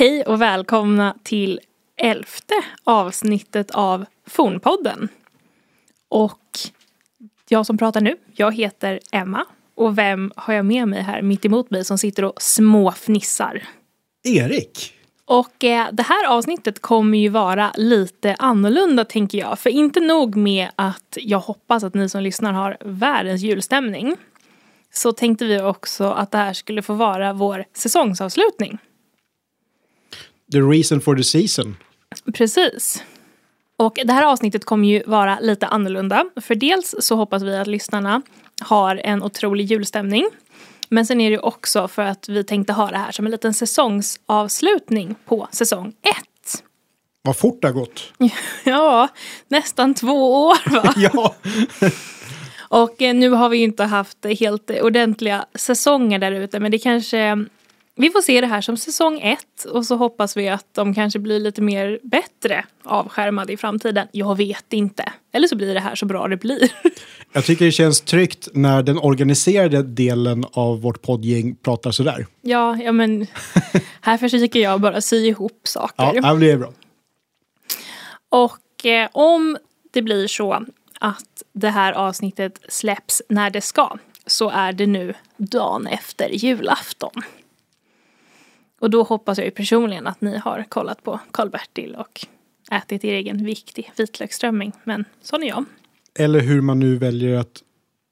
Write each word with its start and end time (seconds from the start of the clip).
Hej 0.00 0.22
och 0.22 0.40
välkomna 0.40 1.16
till 1.22 1.60
elfte 1.96 2.54
avsnittet 2.84 3.70
av 3.70 4.04
Fornpodden. 4.26 5.08
Och 6.08 6.58
jag 7.48 7.66
som 7.66 7.78
pratar 7.78 8.00
nu, 8.00 8.16
jag 8.32 8.54
heter 8.54 9.00
Emma. 9.12 9.44
Och 9.74 9.98
vem 9.98 10.32
har 10.36 10.54
jag 10.54 10.66
med 10.66 10.88
mig 10.88 11.02
här 11.02 11.22
mitt 11.22 11.44
emot 11.44 11.70
mig 11.70 11.84
som 11.84 11.98
sitter 11.98 12.24
och 12.24 12.42
småfnissar? 12.42 13.62
Erik. 14.22 14.94
Och 15.24 15.64
eh, 15.64 15.88
det 15.92 16.02
här 16.02 16.26
avsnittet 16.28 16.82
kommer 16.82 17.18
ju 17.18 17.28
vara 17.28 17.72
lite 17.76 18.34
annorlunda 18.38 19.04
tänker 19.04 19.38
jag. 19.38 19.58
För 19.58 19.70
inte 19.70 20.00
nog 20.00 20.36
med 20.36 20.68
att 20.76 21.16
jag 21.20 21.40
hoppas 21.40 21.84
att 21.84 21.94
ni 21.94 22.08
som 22.08 22.22
lyssnar 22.22 22.52
har 22.52 22.76
världens 22.80 23.42
julstämning. 23.42 24.16
Så 24.92 25.12
tänkte 25.12 25.44
vi 25.44 25.60
också 25.60 26.04
att 26.04 26.30
det 26.30 26.38
här 26.38 26.52
skulle 26.52 26.82
få 26.82 26.94
vara 26.94 27.32
vår 27.32 27.64
säsongsavslutning. 27.72 28.78
The 30.52 30.60
reason 30.60 31.00
for 31.00 31.16
the 31.16 31.24
season. 31.24 31.76
Precis. 32.34 33.04
Och 33.76 33.98
det 34.04 34.12
här 34.12 34.24
avsnittet 34.24 34.64
kommer 34.64 34.88
ju 34.88 35.02
vara 35.06 35.38
lite 35.40 35.66
annorlunda. 35.66 36.24
För 36.36 36.54
dels 36.54 36.94
så 37.00 37.16
hoppas 37.16 37.42
vi 37.42 37.56
att 37.56 37.66
lyssnarna 37.66 38.22
har 38.60 39.00
en 39.04 39.22
otrolig 39.22 39.64
julstämning. 39.64 40.26
Men 40.88 41.06
sen 41.06 41.20
är 41.20 41.30
det 41.30 41.38
också 41.38 41.88
för 41.88 42.02
att 42.02 42.28
vi 42.28 42.44
tänkte 42.44 42.72
ha 42.72 42.90
det 42.90 42.98
här 42.98 43.12
som 43.12 43.26
en 43.26 43.32
liten 43.32 43.54
säsongsavslutning 43.54 45.14
på 45.24 45.48
säsong 45.52 45.92
ett. 46.02 46.62
Vad 47.22 47.36
fort 47.36 47.62
det 47.62 47.68
har 47.68 47.72
gått. 47.72 48.12
Ja, 48.64 49.08
nästan 49.48 49.94
två 49.94 50.46
år 50.46 50.70
va? 50.70 50.94
ja. 50.96 51.34
Och 52.58 53.02
eh, 53.02 53.14
nu 53.14 53.30
har 53.30 53.48
vi 53.48 53.58
ju 53.58 53.64
inte 53.64 53.84
haft 53.84 54.26
helt 54.40 54.70
ordentliga 54.70 55.44
säsonger 55.54 56.18
där 56.18 56.32
ute 56.32 56.60
men 56.60 56.70
det 56.70 56.78
kanske 56.78 57.44
vi 57.96 58.10
får 58.10 58.22
se 58.22 58.40
det 58.40 58.46
här 58.46 58.60
som 58.60 58.76
säsong 58.76 59.20
ett 59.20 59.64
och 59.64 59.86
så 59.86 59.96
hoppas 59.96 60.36
vi 60.36 60.48
att 60.48 60.74
de 60.74 60.94
kanske 60.94 61.18
blir 61.18 61.40
lite 61.40 61.62
mer 61.62 61.98
bättre 62.02 62.64
avskärmade 62.84 63.52
i 63.52 63.56
framtiden. 63.56 64.08
Jag 64.12 64.36
vet 64.36 64.72
inte. 64.72 65.12
Eller 65.32 65.48
så 65.48 65.56
blir 65.56 65.74
det 65.74 65.80
här 65.80 65.94
så 65.94 66.06
bra 66.06 66.28
det 66.28 66.36
blir. 66.36 66.72
Jag 67.32 67.44
tycker 67.44 67.64
det 67.64 67.72
känns 67.72 68.00
tryggt 68.00 68.48
när 68.54 68.82
den 68.82 68.98
organiserade 68.98 69.82
delen 69.82 70.44
av 70.52 70.80
vårt 70.80 71.02
poddgäng 71.02 71.56
pratar 71.56 71.90
sådär. 71.90 72.26
Ja, 72.42 72.76
ja 72.76 72.92
men 72.92 73.26
här 74.00 74.18
försöker 74.18 74.60
jag 74.60 74.80
bara 74.80 75.00
sy 75.00 75.16
ihop 75.16 75.60
saker. 75.64 76.12
Ja, 76.14 76.32
det 76.32 76.36
blir 76.36 76.56
bra. 76.56 76.72
Och 78.28 78.86
eh, 78.86 79.08
om 79.12 79.58
det 79.92 80.02
blir 80.02 80.26
så 80.26 80.64
att 81.00 81.42
det 81.52 81.70
här 81.70 81.92
avsnittet 81.92 82.60
släpps 82.68 83.22
när 83.28 83.50
det 83.50 83.60
ska 83.60 83.96
så 84.26 84.50
är 84.50 84.72
det 84.72 84.86
nu 84.86 85.14
dagen 85.36 85.86
efter 85.86 86.28
julafton. 86.28 87.22
Och 88.80 88.90
då 88.90 89.02
hoppas 89.02 89.38
jag 89.38 89.44
ju 89.44 89.50
personligen 89.50 90.06
att 90.06 90.20
ni 90.20 90.38
har 90.38 90.64
kollat 90.68 91.02
på 91.02 91.20
Karl-Bertil 91.30 91.94
och 91.94 92.26
ätit 92.70 93.04
er 93.04 93.14
egen 93.14 93.44
viktig 93.44 93.92
vitlöksströmming. 93.96 94.72
Men 94.84 95.04
sån 95.22 95.42
är 95.42 95.48
jag. 95.48 95.64
Eller 96.18 96.40
hur 96.40 96.60
man 96.60 96.78
nu 96.80 96.96
väljer 96.96 97.38
att 97.38 97.62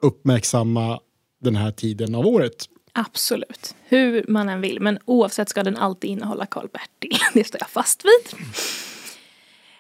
uppmärksamma 0.03 1.01
den 1.41 1.57
här 1.57 1.71
tiden 1.71 2.15
av 2.15 2.27
året. 2.27 2.69
Absolut. 2.93 3.75
Hur 3.85 4.25
man 4.29 4.49
än 4.49 4.61
vill. 4.61 4.81
Men 4.81 4.99
oavsett 5.05 5.49
ska 5.49 5.63
den 5.63 5.77
alltid 5.77 6.11
innehålla 6.11 6.47
Karl-Bertil. 6.47 7.19
Det 7.35 7.45
står 7.45 7.61
jag 7.61 7.71
fast 7.71 8.05
vid. 8.05 8.41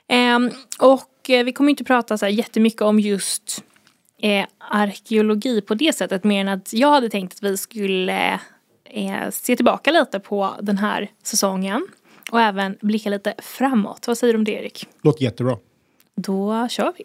Ehm, 0.08 0.50
och 0.78 1.30
eh, 1.30 1.44
vi 1.44 1.52
kommer 1.52 1.70
inte 1.70 1.84
prata 1.84 2.18
så 2.18 2.24
här 2.24 2.32
jättemycket 2.32 2.82
om 2.82 3.00
just 3.00 3.64
eh, 4.22 4.46
arkeologi 4.58 5.60
på 5.60 5.74
det 5.74 5.96
sättet. 5.96 6.24
Mer 6.24 6.40
än 6.40 6.48
att 6.48 6.72
jag 6.72 6.90
hade 6.90 7.08
tänkt 7.08 7.34
att 7.34 7.42
vi 7.42 7.56
skulle 7.56 8.40
eh, 8.90 9.30
se 9.30 9.56
tillbaka 9.56 9.90
lite 9.90 10.20
på 10.20 10.54
den 10.60 10.78
här 10.78 11.10
säsongen. 11.22 11.86
Och 12.30 12.40
även 12.40 12.76
blicka 12.80 13.10
lite 13.10 13.34
framåt. 13.38 14.06
Vad 14.06 14.18
säger 14.18 14.32
du 14.34 14.38
om 14.38 14.44
det 14.44 14.52
Erik? 14.52 14.86
Låter 15.02 15.24
jättebra. 15.24 15.58
Då 16.14 16.68
kör 16.68 16.92
vi. 16.98 17.04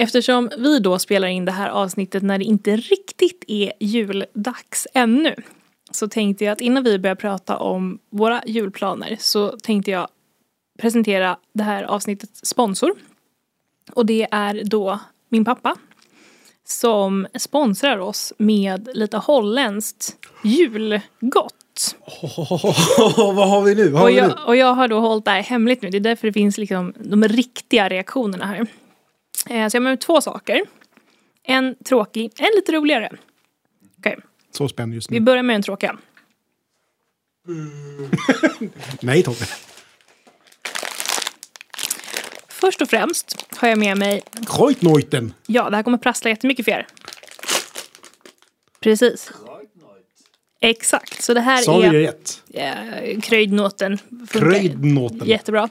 Eftersom 0.00 0.50
vi 0.58 0.78
då 0.78 0.98
spelar 0.98 1.28
in 1.28 1.44
det 1.44 1.52
här 1.52 1.68
avsnittet 1.68 2.22
när 2.22 2.38
det 2.38 2.44
inte 2.44 2.76
riktigt 2.76 3.44
är 3.48 3.72
juldags 3.80 4.86
ännu 4.94 5.34
så 5.90 6.08
tänkte 6.08 6.44
jag 6.44 6.52
att 6.52 6.60
innan 6.60 6.84
vi 6.84 6.98
börjar 6.98 7.14
prata 7.14 7.56
om 7.56 7.98
våra 8.10 8.42
julplaner 8.46 9.16
så 9.20 9.48
tänkte 9.48 9.90
jag 9.90 10.08
presentera 10.78 11.38
det 11.52 11.62
här 11.62 11.82
avsnittets 11.82 12.46
sponsor. 12.46 12.92
Och 13.92 14.06
det 14.06 14.26
är 14.30 14.62
då 14.64 14.98
min 15.28 15.44
pappa 15.44 15.76
som 16.64 17.26
sponsrar 17.38 17.98
oss 17.98 18.32
med 18.38 18.88
lite 18.94 19.16
holländskt 19.16 20.16
julgott. 20.44 21.96
Oh, 22.22 23.34
vad 23.34 23.48
har 23.48 23.62
vi 23.62 23.74
nu? 23.74 23.92
Har 23.92 24.02
och, 24.02 24.08
vi 24.08 24.14
nu? 24.14 24.20
jag, 24.20 24.38
och 24.46 24.56
jag 24.56 24.74
har 24.74 24.88
då 24.88 25.00
hållit 25.00 25.24
det 25.24 25.30
här 25.30 25.42
hemligt 25.42 25.82
nu. 25.82 25.90
Det 25.90 25.98
är 25.98 26.00
därför 26.00 26.26
det 26.26 26.32
finns 26.32 26.58
liksom 26.58 26.92
de 26.96 27.28
riktiga 27.28 27.88
reaktionerna 27.88 28.46
här. 28.46 28.66
Eh, 29.50 29.68
så 29.68 29.76
jag 29.76 29.80
har 29.82 29.90
med 29.90 30.00
två 30.00 30.20
saker. 30.20 30.60
En 31.42 31.76
tråkig, 31.84 32.32
en 32.38 32.50
lite 32.56 32.72
roligare. 32.72 33.08
Okej, 33.98 34.16
Så 34.50 34.68
spännande 34.68 34.94
just 34.94 35.10
vi 35.10 35.18
nu. 35.18 35.24
börjar 35.24 35.42
med 35.42 35.54
den 35.54 35.62
tråkiga. 35.62 35.98
Nej, 39.00 39.22
Tobbe. 39.22 39.46
Först 42.48 42.82
och 42.82 42.90
främst 42.90 43.46
har 43.56 43.68
jag 43.68 43.78
med 43.78 43.98
mig, 43.98 44.22
Kreutneuten. 44.46 45.34
ja 45.46 45.70
det 45.70 45.76
här 45.76 45.82
kommer 45.82 45.98
prassla 45.98 46.30
jättemycket 46.30 46.64
för 46.64 46.72
er. 46.72 46.86
Precis. 48.80 49.32
Exakt, 50.60 51.22
så 51.22 51.34
det 51.34 51.40
här 51.40 51.62
Sa 51.62 51.84
är 51.84 51.92
rätt? 51.92 52.42
eh, 52.54 53.20
kröjdnåten. 53.20 53.98
Kreutnoten. 54.30 55.28
Jättebra. 55.28 55.68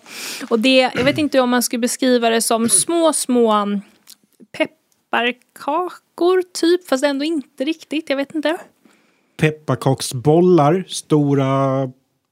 Och 0.50 0.60
det, 0.60 0.78
jag 0.96 1.04
vet 1.04 1.18
inte 1.18 1.40
om 1.40 1.50
man 1.50 1.64
skulle 1.64 1.80
beskriva 1.80 2.30
det 2.30 2.42
som 2.42 2.70
små, 2.70 3.14
små 3.14 3.52
mm, 3.52 3.82
pepparkakor 4.58 6.44
typ, 6.54 6.88
fast 6.88 7.04
ändå 7.04 7.26
inte 7.26 7.66
riktigt. 7.66 8.10
Jag 8.10 8.18
vet 8.18 8.36
inte. 8.36 8.58
Pepparkaksbollar, 9.38 10.86
stora 10.88 11.82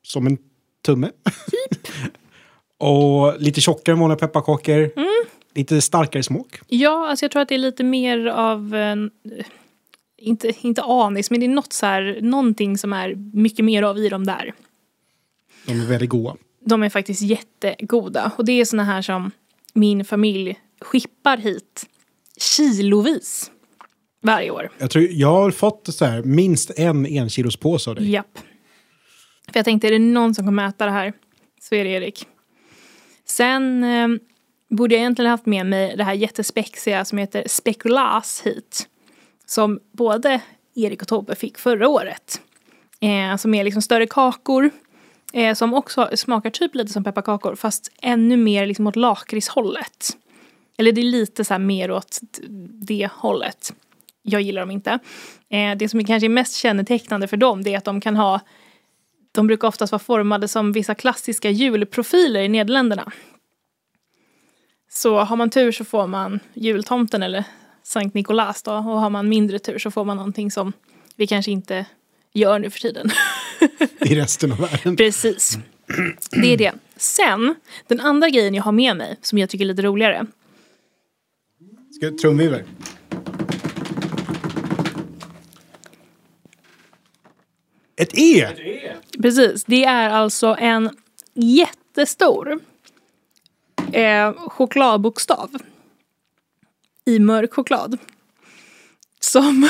som 0.04 0.28
en 0.28 0.38
tumme. 0.86 1.12
Typ. 1.52 1.88
och 2.78 3.42
lite 3.42 3.62
tjockare 3.62 3.94
än 3.94 4.00
vanliga 4.00 4.18
pepparkakor. 4.18 4.92
Mm. 4.96 5.26
Lite 5.56 5.82
starkare 5.82 6.24
smak. 6.24 6.60
Ja, 6.68 7.10
alltså 7.10 7.26
jag 7.26 7.32
tror 7.32 7.42
att 7.42 7.50
det 7.50 7.56
är 7.56 7.60
lite 7.60 7.84
mer 7.84 8.26
av 8.26 8.76
en, 8.76 9.12
inte, 10.18 10.54
inte 10.62 10.82
anis, 10.84 11.32
men 11.32 11.40
det 11.40 11.46
är 11.46 11.50
något 11.50 11.74
så 11.74 11.86
här, 11.86 12.20
någonting 12.22 12.78
som 12.78 12.94
är 12.94 13.16
mycket 13.34 13.66
mer 13.66 13.84
av 13.84 13.98
i 13.98 14.10
dem 14.10 14.26
där. 14.26 14.54
De 15.66 15.82
är 15.82 15.86
väldigt 15.86 16.10
goda. 16.10 16.36
De 16.60 16.84
är 16.84 16.90
faktiskt 16.90 17.22
jättegoda. 17.22 18.32
Och 18.38 18.46
det 18.46 18.52
är 18.52 18.66
såna 18.66 18.84
här 18.84 19.02
som 19.02 19.32
min 19.74 20.06
familj 20.06 20.60
skippar 20.82 21.38
hit 21.38 21.86
kilovis 22.38 23.52
varje 24.22 24.52
år. 24.52 24.70
Jag, 24.78 24.92
tror, 24.92 25.08
jag 25.12 25.32
har 25.32 25.52
fått 25.52 25.88
så 25.94 26.06
här, 26.06 26.24
minst 26.24 26.72
en 26.80 27.06
enkilos 27.06 27.58
påse 27.58 27.90
av 27.90 27.96
dig. 27.96 28.12
Japp. 28.12 28.40
För 29.52 29.60
jag 29.60 29.66
tänkte, 29.66 29.88
är 29.88 29.92
det 29.92 30.00
någon 30.00 30.36
som 30.36 30.46
kommer 30.46 30.68
äta 30.68 30.86
det 30.86 30.92
här 30.92 31.14
så 31.62 31.76
är 31.76 31.84
det 31.84 31.90
Erik. 31.90 32.28
Sen 33.26 33.84
eh, 33.84 34.08
borde 34.70 34.96
jag 34.96 35.00
egentligen 35.00 35.32
haft 35.32 35.46
med 35.46 35.66
mig 35.66 35.98
det 35.98 36.04
här 36.04 36.14
jättespexiga 36.14 37.06
som 37.06 37.18
heter 37.18 37.44
spekulas 37.48 38.42
hit. 38.46 38.88
Som 39.46 39.80
både 39.92 40.42
Erik 40.76 41.02
och 41.02 41.08
Tobbe 41.08 41.36
fick 41.36 41.58
förra 41.58 41.88
året. 41.88 42.42
Eh, 43.00 43.38
som 43.38 43.54
är 43.54 43.64
liksom 43.64 43.82
större 43.82 44.08
kakor. 44.08 44.70
Eh, 45.34 45.54
som 45.54 45.74
också 45.74 46.10
smakar 46.16 46.50
typ 46.50 46.76
lite 46.76 46.94
som 46.94 47.04
pepparkakor 47.04 47.56
fast 47.56 47.92
ännu 48.02 48.38
mer 48.38 48.66
liksom 48.66 48.88
åt 48.88 48.96
lakritshållet. 48.96 50.18
Eller 50.78 50.92
det 50.92 51.02
är 51.02 51.06
lite 51.06 51.46
så 51.46 51.54
här 51.54 51.60
mer 51.60 51.92
åt 51.92 52.20
det 52.72 53.10
hållet. 53.14 53.74
Jag 54.22 54.42
gillar 54.42 54.62
dem 54.62 54.72
inte. 54.72 55.00
Eh, 55.50 55.76
det 55.78 55.90
som 55.90 56.00
är 56.00 56.04
kanske 56.04 56.28
är 56.28 56.30
mest 56.30 56.56
kännetecknande 56.56 57.28
för 57.28 57.38
dem 57.38 57.64
det 57.64 57.74
är 57.74 57.78
att 57.78 57.86
de 57.86 58.02
kan 58.02 58.16
ha 58.16 58.40
de 59.32 59.48
brukar 59.48 59.68
oftast 59.68 59.92
vara 59.92 60.00
formade 60.00 60.48
som 60.48 60.72
vissa 60.72 60.96
klassiska 60.96 61.50
julprofiler 61.50 62.42
i 62.42 62.48
Nederländerna. 62.48 63.12
Så 64.90 65.20
har 65.20 65.36
man 65.36 65.50
tur 65.50 65.72
så 65.72 65.86
får 65.86 66.08
man 66.08 66.40
jultomten 66.54 67.24
eller 67.24 67.44
Sankt 67.86 68.14
Nikolaus 68.14 68.64
då 68.64 68.72
och 68.72 68.84
har 68.84 69.10
man 69.10 69.30
mindre 69.30 69.60
tur 69.60 69.80
så 69.80 69.92
får 69.92 70.06
man 70.06 70.18
någonting 70.18 70.52
som 70.52 70.74
vi 71.16 71.28
kanske 71.28 71.52
inte 71.52 71.86
gör 72.34 72.60
nu 72.60 72.70
för 72.70 72.80
tiden. 72.80 73.10
I 74.00 74.16
resten 74.16 74.52
av 74.52 74.58
världen. 74.58 74.96
Precis. 74.98 75.58
Det 76.32 76.54
är 76.54 76.58
det. 76.58 76.74
Sen, 76.98 77.56
den 77.88 78.00
andra 78.00 78.30
grejen 78.30 78.54
jag 78.54 78.64
har 78.64 78.72
med 78.72 78.98
mig 78.98 79.18
som 79.22 79.38
jag 79.38 79.50
tycker 79.50 79.66
är 79.66 79.68
lite 79.68 79.82
roligare. 79.82 80.26
Ska 81.92 82.18
trumvirvel? 82.22 82.64
Ett 87.96 88.18
e. 88.18 88.42
Ett 88.42 88.60
e! 88.60 88.94
Precis, 89.22 89.64
det 89.64 89.86
är 89.86 90.10
alltså 90.10 90.56
en 90.60 90.90
jättestor 91.34 92.60
eh, 93.92 94.34
chokladbokstav 94.34 95.50
i 97.06 97.20
mörk 97.20 97.54
choklad. 97.54 97.98
Som, 99.20 99.70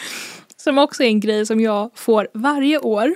som 0.56 0.78
också 0.78 1.02
är 1.02 1.06
en 1.06 1.20
grej 1.20 1.46
som 1.46 1.60
jag 1.60 1.90
får 1.94 2.28
varje 2.34 2.78
år 2.78 3.14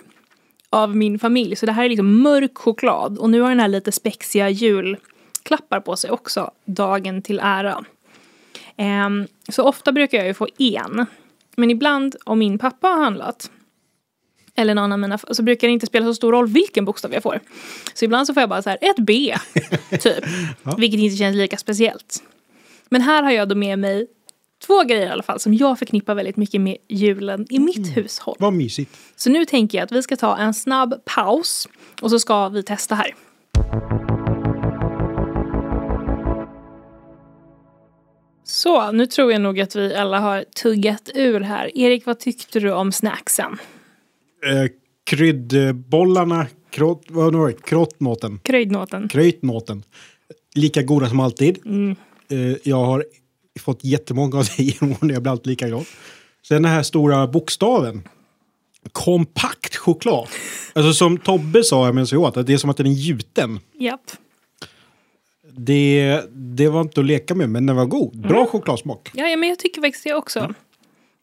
av 0.70 0.96
min 0.96 1.18
familj. 1.18 1.56
Så 1.56 1.66
det 1.66 1.72
här 1.72 1.84
är 1.84 1.88
liksom 1.88 2.22
mörk 2.22 2.58
choklad 2.58 3.18
och 3.18 3.30
nu 3.30 3.40
har 3.40 3.48
den 3.48 3.60
här 3.60 3.68
lite 3.68 3.92
spexiga 3.92 4.50
julklappar 4.50 5.80
på 5.80 5.96
sig 5.96 6.10
också, 6.10 6.50
dagen 6.64 7.22
till 7.22 7.40
ära. 7.42 7.84
Ehm, 8.76 9.26
så 9.48 9.64
ofta 9.64 9.92
brukar 9.92 10.18
jag 10.18 10.26
ju 10.26 10.34
få 10.34 10.48
en. 10.58 11.06
Men 11.56 11.70
ibland 11.70 12.16
om 12.24 12.38
min 12.38 12.58
pappa 12.58 12.88
har 12.88 13.04
handlat 13.04 13.50
eller 14.54 14.74
någon 14.74 14.92
av 14.92 14.98
mina, 14.98 15.18
så 15.18 15.42
brukar 15.42 15.68
det 15.68 15.72
inte 15.72 15.86
spela 15.86 16.06
så 16.06 16.14
stor 16.14 16.32
roll 16.32 16.48
vilken 16.48 16.84
bokstav 16.84 17.12
jag 17.12 17.22
får. 17.22 17.40
Så 17.94 18.04
ibland 18.04 18.26
så 18.26 18.34
får 18.34 18.40
jag 18.40 18.50
bara 18.50 18.62
så 18.62 18.70
här 18.70 18.78
ett 18.80 18.98
B, 18.98 19.34
typ. 19.90 20.24
Ja. 20.62 20.74
Vilket 20.78 21.00
inte 21.00 21.16
känns 21.16 21.36
lika 21.36 21.56
speciellt. 21.56 22.22
Men 22.92 23.00
här 23.00 23.22
har 23.22 23.30
jag 23.30 23.48
då 23.48 23.54
med 23.54 23.78
mig 23.78 24.06
två 24.66 24.82
grejer 24.82 25.06
i 25.06 25.10
alla 25.10 25.22
fall 25.22 25.40
som 25.40 25.54
jag 25.54 25.78
förknippar 25.78 26.14
väldigt 26.14 26.36
mycket 26.36 26.60
med 26.60 26.76
julen 26.88 27.46
i 27.50 27.58
mitt 27.58 27.96
hushåll. 27.96 28.36
Vad 28.38 28.52
mysigt. 28.52 28.98
Så 29.16 29.30
nu 29.30 29.44
tänker 29.44 29.78
jag 29.78 29.84
att 29.84 29.92
vi 29.92 30.02
ska 30.02 30.16
ta 30.16 30.36
en 30.36 30.54
snabb 30.54 31.04
paus 31.04 31.68
och 32.02 32.10
så 32.10 32.18
ska 32.18 32.48
vi 32.48 32.62
testa 32.62 32.94
här. 32.94 33.14
Så, 38.44 38.92
nu 38.92 39.06
tror 39.06 39.32
jag 39.32 39.40
nog 39.40 39.60
att 39.60 39.76
vi 39.76 39.94
alla 39.94 40.20
har 40.20 40.44
tuggat 40.62 41.10
ur 41.14 41.40
här. 41.40 41.78
Erik, 41.78 42.06
vad 42.06 42.18
tyckte 42.18 42.60
du 42.60 42.72
om 42.72 42.92
snacksen? 42.92 43.58
Eh, 44.46 44.70
kryddbollarna, 45.04 46.46
krott, 46.70 47.04
vad 47.08 47.34
var 47.34 47.48
det? 47.48 47.62
Krottnåten. 47.62 48.38
Kröjdnåten. 48.38 49.08
Kröjtnåten. 49.08 49.82
Lika 50.54 50.82
goda 50.82 51.08
som 51.08 51.20
alltid. 51.20 51.58
Mm. 51.66 51.96
Eh, 52.32 52.56
jag 52.62 52.84
har 52.84 53.04
fått 53.60 53.84
jättemånga 53.84 54.38
av 54.38 54.44
det 54.56 54.62
genom 54.62 54.92
åren. 55.02 55.10
Jag 55.10 55.22
blir 55.22 55.30
alltid 55.32 55.46
lika 55.46 55.68
glad. 55.68 55.84
Sen 56.48 56.62
den 56.62 56.72
här 56.72 56.82
stora 56.82 57.26
bokstaven. 57.26 58.08
Kompakt 58.92 59.76
choklad. 59.76 60.28
Alltså 60.72 60.92
som 60.92 61.18
Tobbe 61.18 61.64
sa 61.64 61.92
medan 61.92 62.06
vi 62.10 62.16
åt, 62.16 62.36
att 62.36 62.46
det 62.46 62.52
är 62.52 62.56
som 62.58 62.70
att 62.70 62.76
den 62.76 62.86
är 62.86 62.90
gjuten. 62.90 63.60
Japp. 63.78 64.10
Det, 65.56 66.20
det 66.30 66.68
var 66.68 66.80
inte 66.80 67.00
att 67.00 67.06
leka 67.06 67.34
med, 67.34 67.48
men 67.50 67.66
den 67.66 67.76
var 67.76 67.86
god. 67.86 68.20
Bra 68.20 68.36
Mm. 68.36 68.46
chokladsmak. 68.46 69.10
Ja, 69.14 69.28
ja, 69.28 69.36
men 69.36 69.48
jag 69.48 69.58
tycker 69.58 69.80
faktiskt 69.80 70.04
det 70.04 70.14
också. 70.14 70.54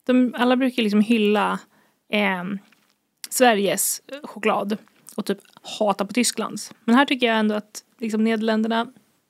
De, 0.06 0.36
alla 0.38 0.56
brukar 0.56 0.84
liksom 0.84 1.02
hylla 1.02 1.60
eh, 2.14 2.44
Sveriges 3.30 4.02
choklad 4.24 4.78
och 5.16 5.26
typ 5.26 5.38
hata 5.80 6.06
på 6.06 6.14
Tysklands. 6.14 6.72
Men 6.86 6.96
här 6.96 7.06
tycker 7.06 7.28
jag 7.28 7.38
ändå 7.38 7.56
att 7.56 7.84
liksom 8.00 8.24
Nederländerna 8.24 8.88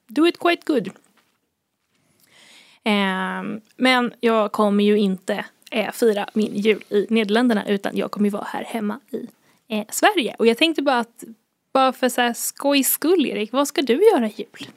do 0.07 0.27
it 0.27 0.39
quite 0.39 0.61
good. 0.65 0.89
Eh, 2.89 3.59
men 3.77 4.13
jag 4.19 4.51
kommer 4.51 4.83
ju 4.83 4.99
inte 4.99 5.45
eh, 5.71 5.91
fira 5.91 6.29
min 6.33 6.55
jul 6.55 6.83
i 6.89 7.07
Nederländerna 7.09 7.67
utan 7.67 7.97
jag 7.97 8.11
kommer 8.11 8.27
ju 8.27 8.31
vara 8.31 8.43
här 8.43 8.63
hemma 8.63 8.99
i 9.09 9.27
eh, 9.67 9.85
Sverige. 9.89 10.35
Och 10.39 10.47
jag 10.47 10.57
tänkte 10.57 10.81
bara 10.81 10.99
att 10.99 11.23
bara 11.73 11.93
för 11.93 12.09
så 12.09 12.21
här 12.21 12.33
skojs 12.33 12.87
skull 12.87 13.25
Erik, 13.25 13.51
vad 13.51 13.67
ska 13.67 13.81
du 13.81 13.93
göra 14.13 14.27
i 14.27 14.33
jul? 14.37 14.67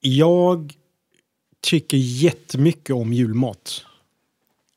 Jag 0.00 0.74
tycker 1.60 1.96
jättemycket 1.96 2.96
om 2.96 3.12
julmat. 3.12 3.84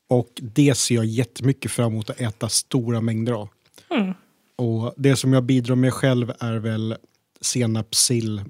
Och 0.07 0.31
det 0.35 0.77
ser 0.77 0.95
jag 0.95 1.05
jättemycket 1.05 1.71
fram 1.71 1.91
emot 1.91 2.09
att 2.09 2.21
äta 2.21 2.49
stora 2.49 3.01
mängder 3.01 3.33
av. 3.33 3.49
Mm. 3.89 4.13
Och 4.55 4.93
det 4.97 5.15
som 5.15 5.33
jag 5.33 5.43
bidrar 5.43 5.75
med 5.75 5.93
själv 5.93 6.33
är 6.39 6.55
väl 6.55 6.95
senapssill 7.41 8.41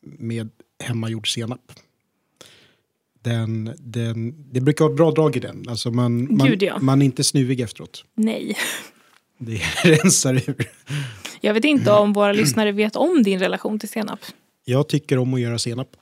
med 0.00 0.50
hemmagjord 0.84 1.34
senap. 1.34 1.72
Den, 3.22 3.74
den, 3.78 4.44
det 4.52 4.60
brukar 4.60 4.84
vara 4.84 4.94
bra 4.94 5.10
drag 5.10 5.36
i 5.36 5.40
den. 5.40 5.64
Alltså 5.68 5.90
man, 5.90 6.36
man, 6.36 6.48
Gud, 6.48 6.62
ja. 6.62 6.78
man 6.80 7.02
är 7.02 7.06
inte 7.06 7.24
snuvig 7.24 7.60
efteråt. 7.60 8.04
Nej. 8.14 8.56
Det 9.38 9.60
rensar 9.84 10.34
ur. 10.34 10.70
Jag 11.40 11.54
vet 11.54 11.64
inte 11.64 11.92
om 11.92 12.12
våra 12.12 12.32
lyssnare 12.32 12.72
vet 12.72 12.96
om 12.96 13.22
din 13.22 13.38
relation 13.38 13.78
till 13.78 13.88
senap. 13.88 14.20
Jag 14.64 14.88
tycker 14.88 15.18
om 15.18 15.34
att 15.34 15.40
göra 15.40 15.58
senap. 15.58 15.96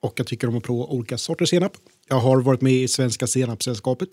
Och 0.00 0.14
jag 0.16 0.26
tycker 0.26 0.48
om 0.48 0.56
att 0.56 0.62
prova 0.62 0.84
olika 0.84 1.18
sorters 1.18 1.50
senap. 1.50 1.72
Jag 2.08 2.20
har 2.20 2.40
varit 2.40 2.60
med 2.60 2.72
i 2.72 2.88
Svenska 2.88 3.26
senapssällskapet. 3.26 4.08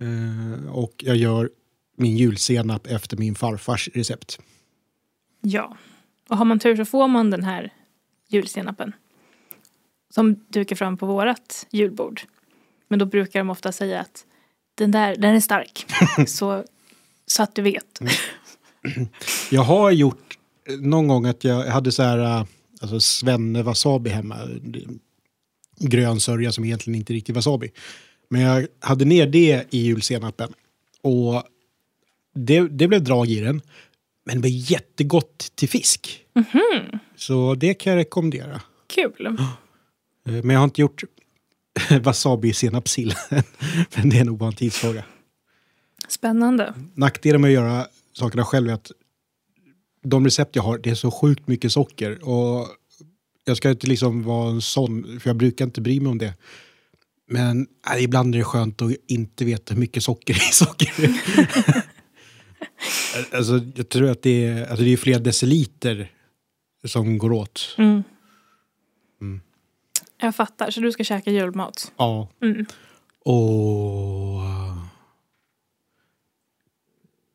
Eh, 0.00 0.74
och 0.74 0.94
jag 0.96 1.16
gör 1.16 1.50
min 1.96 2.16
julsenap 2.16 2.86
efter 2.86 3.16
min 3.16 3.34
farfars 3.34 3.88
recept. 3.94 4.38
Ja. 5.40 5.76
Och 6.28 6.36
har 6.36 6.44
man 6.44 6.58
tur 6.58 6.76
så 6.76 6.84
får 6.84 7.08
man 7.08 7.30
den 7.30 7.44
här 7.44 7.72
julsenapen. 8.28 8.92
Som 10.10 10.44
dukar 10.48 10.76
fram 10.76 10.96
på 10.96 11.06
vårat 11.06 11.66
julbord. 11.70 12.20
Men 12.88 12.98
då 12.98 13.06
brukar 13.06 13.40
de 13.40 13.50
ofta 13.50 13.72
säga 13.72 14.00
att 14.00 14.24
den 14.74 14.90
där, 14.90 15.16
den 15.16 15.34
är 15.34 15.40
stark. 15.40 15.86
så, 16.28 16.64
så 17.26 17.42
att 17.42 17.54
du 17.54 17.62
vet. 17.62 18.00
Jag 19.50 19.62
har 19.62 19.90
gjort 19.90 20.38
någon 20.80 21.08
gång 21.08 21.26
att 21.26 21.44
jag 21.44 21.64
hade 21.64 21.92
så 21.92 22.02
här, 22.02 22.18
eh, 22.18 22.44
alltså 22.80 23.00
svenne 23.00 23.62
wasabi 23.62 24.10
hemma. 24.10 24.36
Grön 25.78 26.20
sörja 26.20 26.52
som 26.52 26.64
egentligen 26.64 26.98
inte 26.98 27.12
är 27.12 27.14
riktigt 27.14 27.34
wasabi. 27.34 27.70
Men 28.28 28.40
jag 28.40 28.66
hade 28.80 29.04
ner 29.04 29.26
det 29.26 29.64
i 29.70 29.78
julsenapen. 29.78 30.52
Och 31.02 31.42
det, 32.34 32.60
det 32.60 32.88
blev 32.88 33.04
drag 33.04 33.28
i 33.28 33.40
den. 33.40 33.60
Men 34.24 34.36
det 34.36 34.40
blev 34.40 34.52
jättegott 34.54 35.52
till 35.54 35.68
fisk. 35.68 36.24
Så 37.16 37.54
det 37.54 37.74
kan 37.74 37.92
jag 37.92 38.00
rekommendera. 38.00 38.60
Kul. 38.86 39.36
Eh, 40.28 40.32
Men 40.32 40.50
jag 40.50 40.58
har 40.58 40.64
inte 40.64 40.80
gjort 40.80 41.04
wasabi 42.00 42.52
senapssill. 42.52 43.14
Men 43.96 44.08
det 44.08 44.18
är 44.18 44.24
nog 44.24 44.38
bara 44.38 44.48
en 44.48 44.56
tidsfråga. 44.56 45.04
Spännande. 46.08 46.74
Nackdelen 46.94 47.40
med 47.40 47.48
att 47.48 47.54
göra 47.54 47.86
sakerna 48.12 48.44
själv 48.44 48.68
är 48.68 48.72
att 48.72 48.92
de 50.02 50.24
recept 50.24 50.56
jag 50.56 50.62
har, 50.62 50.78
det 50.78 50.90
är 50.90 50.94
så 50.94 51.10
sjukt 51.10 51.48
mycket 51.48 51.72
socker. 51.72 52.28
Och 52.28 52.68
jag 53.44 53.56
ska 53.56 53.70
inte 53.70 53.86
liksom 53.86 54.22
vara 54.22 54.50
en 54.50 54.62
sån, 54.62 55.20
för 55.20 55.30
jag 55.30 55.36
brukar 55.36 55.64
inte 55.64 55.80
bry 55.80 56.00
mig 56.00 56.10
om 56.10 56.18
det. 56.18 56.34
Men 57.28 57.66
äh, 57.94 58.04
ibland 58.04 58.34
är 58.34 58.38
det 58.38 58.44
skönt 58.44 58.82
att 58.82 58.92
inte 59.08 59.44
veta 59.44 59.74
hur 59.74 59.80
mycket 59.80 60.02
socker 60.02 60.34
i 60.34 60.52
socker. 60.52 60.92
alltså, 63.32 63.60
jag 63.74 63.88
tror 63.88 64.10
att 64.10 64.22
det 64.22 64.46
är, 64.46 64.66
alltså, 64.66 64.84
det 64.84 64.92
är 64.92 64.96
flera 64.96 65.18
deciliter 65.18 66.10
som 66.84 67.18
går 67.18 67.32
åt. 67.32 67.74
Mm. 67.78 68.02
Jag 70.18 70.36
fattar. 70.36 70.70
Så 70.70 70.80
du 70.80 70.92
ska 70.92 71.04
käka 71.04 71.30
julmat. 71.30 71.92
Ja. 71.96 72.28
Mm. 72.42 72.66
Och... 73.24 74.42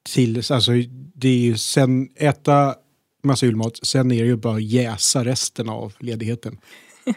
Till, 0.04 0.38
alltså, 0.38 0.72
det 1.16 1.28
är 1.28 1.38
ju 1.38 1.58
sen 1.58 2.10
äta 2.16 2.76
massa 3.24 3.46
julmat, 3.46 3.80
sen 3.84 4.12
är 4.12 4.22
det 4.22 4.28
ju 4.28 4.36
bara 4.36 4.56
att 4.56 4.64
jäsa 4.64 5.26
resten 5.26 5.70
av 5.70 5.94
ledigheten. 6.00 6.58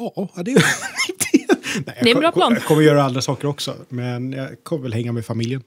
Ja, 0.00 0.42
det 0.42 0.52
är 0.52 0.54
Nej, 1.86 1.98
Det 2.02 2.10
är 2.10 2.14
en 2.14 2.20
bra 2.20 2.32
plan. 2.32 2.52
Jag 2.52 2.64
kommer 2.64 2.82
göra 2.82 3.04
andra 3.04 3.22
saker 3.22 3.48
också, 3.48 3.76
men 3.88 4.32
jag 4.32 4.64
kommer 4.64 4.82
väl 4.82 4.92
hänga 4.92 5.12
med 5.12 5.26
familjen. 5.26 5.62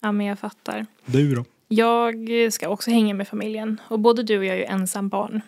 Ja, 0.00 0.12
men 0.12 0.26
jag 0.26 0.38
fattar. 0.38 0.86
Du 1.06 1.34
då? 1.34 1.44
Jag 1.68 2.28
ska 2.52 2.68
också 2.68 2.90
hänga 2.90 3.14
med 3.14 3.28
familjen. 3.28 3.80
Och 3.88 4.00
både 4.00 4.22
du 4.22 4.38
och 4.38 4.44
jag 4.44 4.54
är 4.54 4.58
ju 4.58 4.64
ensam 4.64 5.08
barn. 5.08 5.40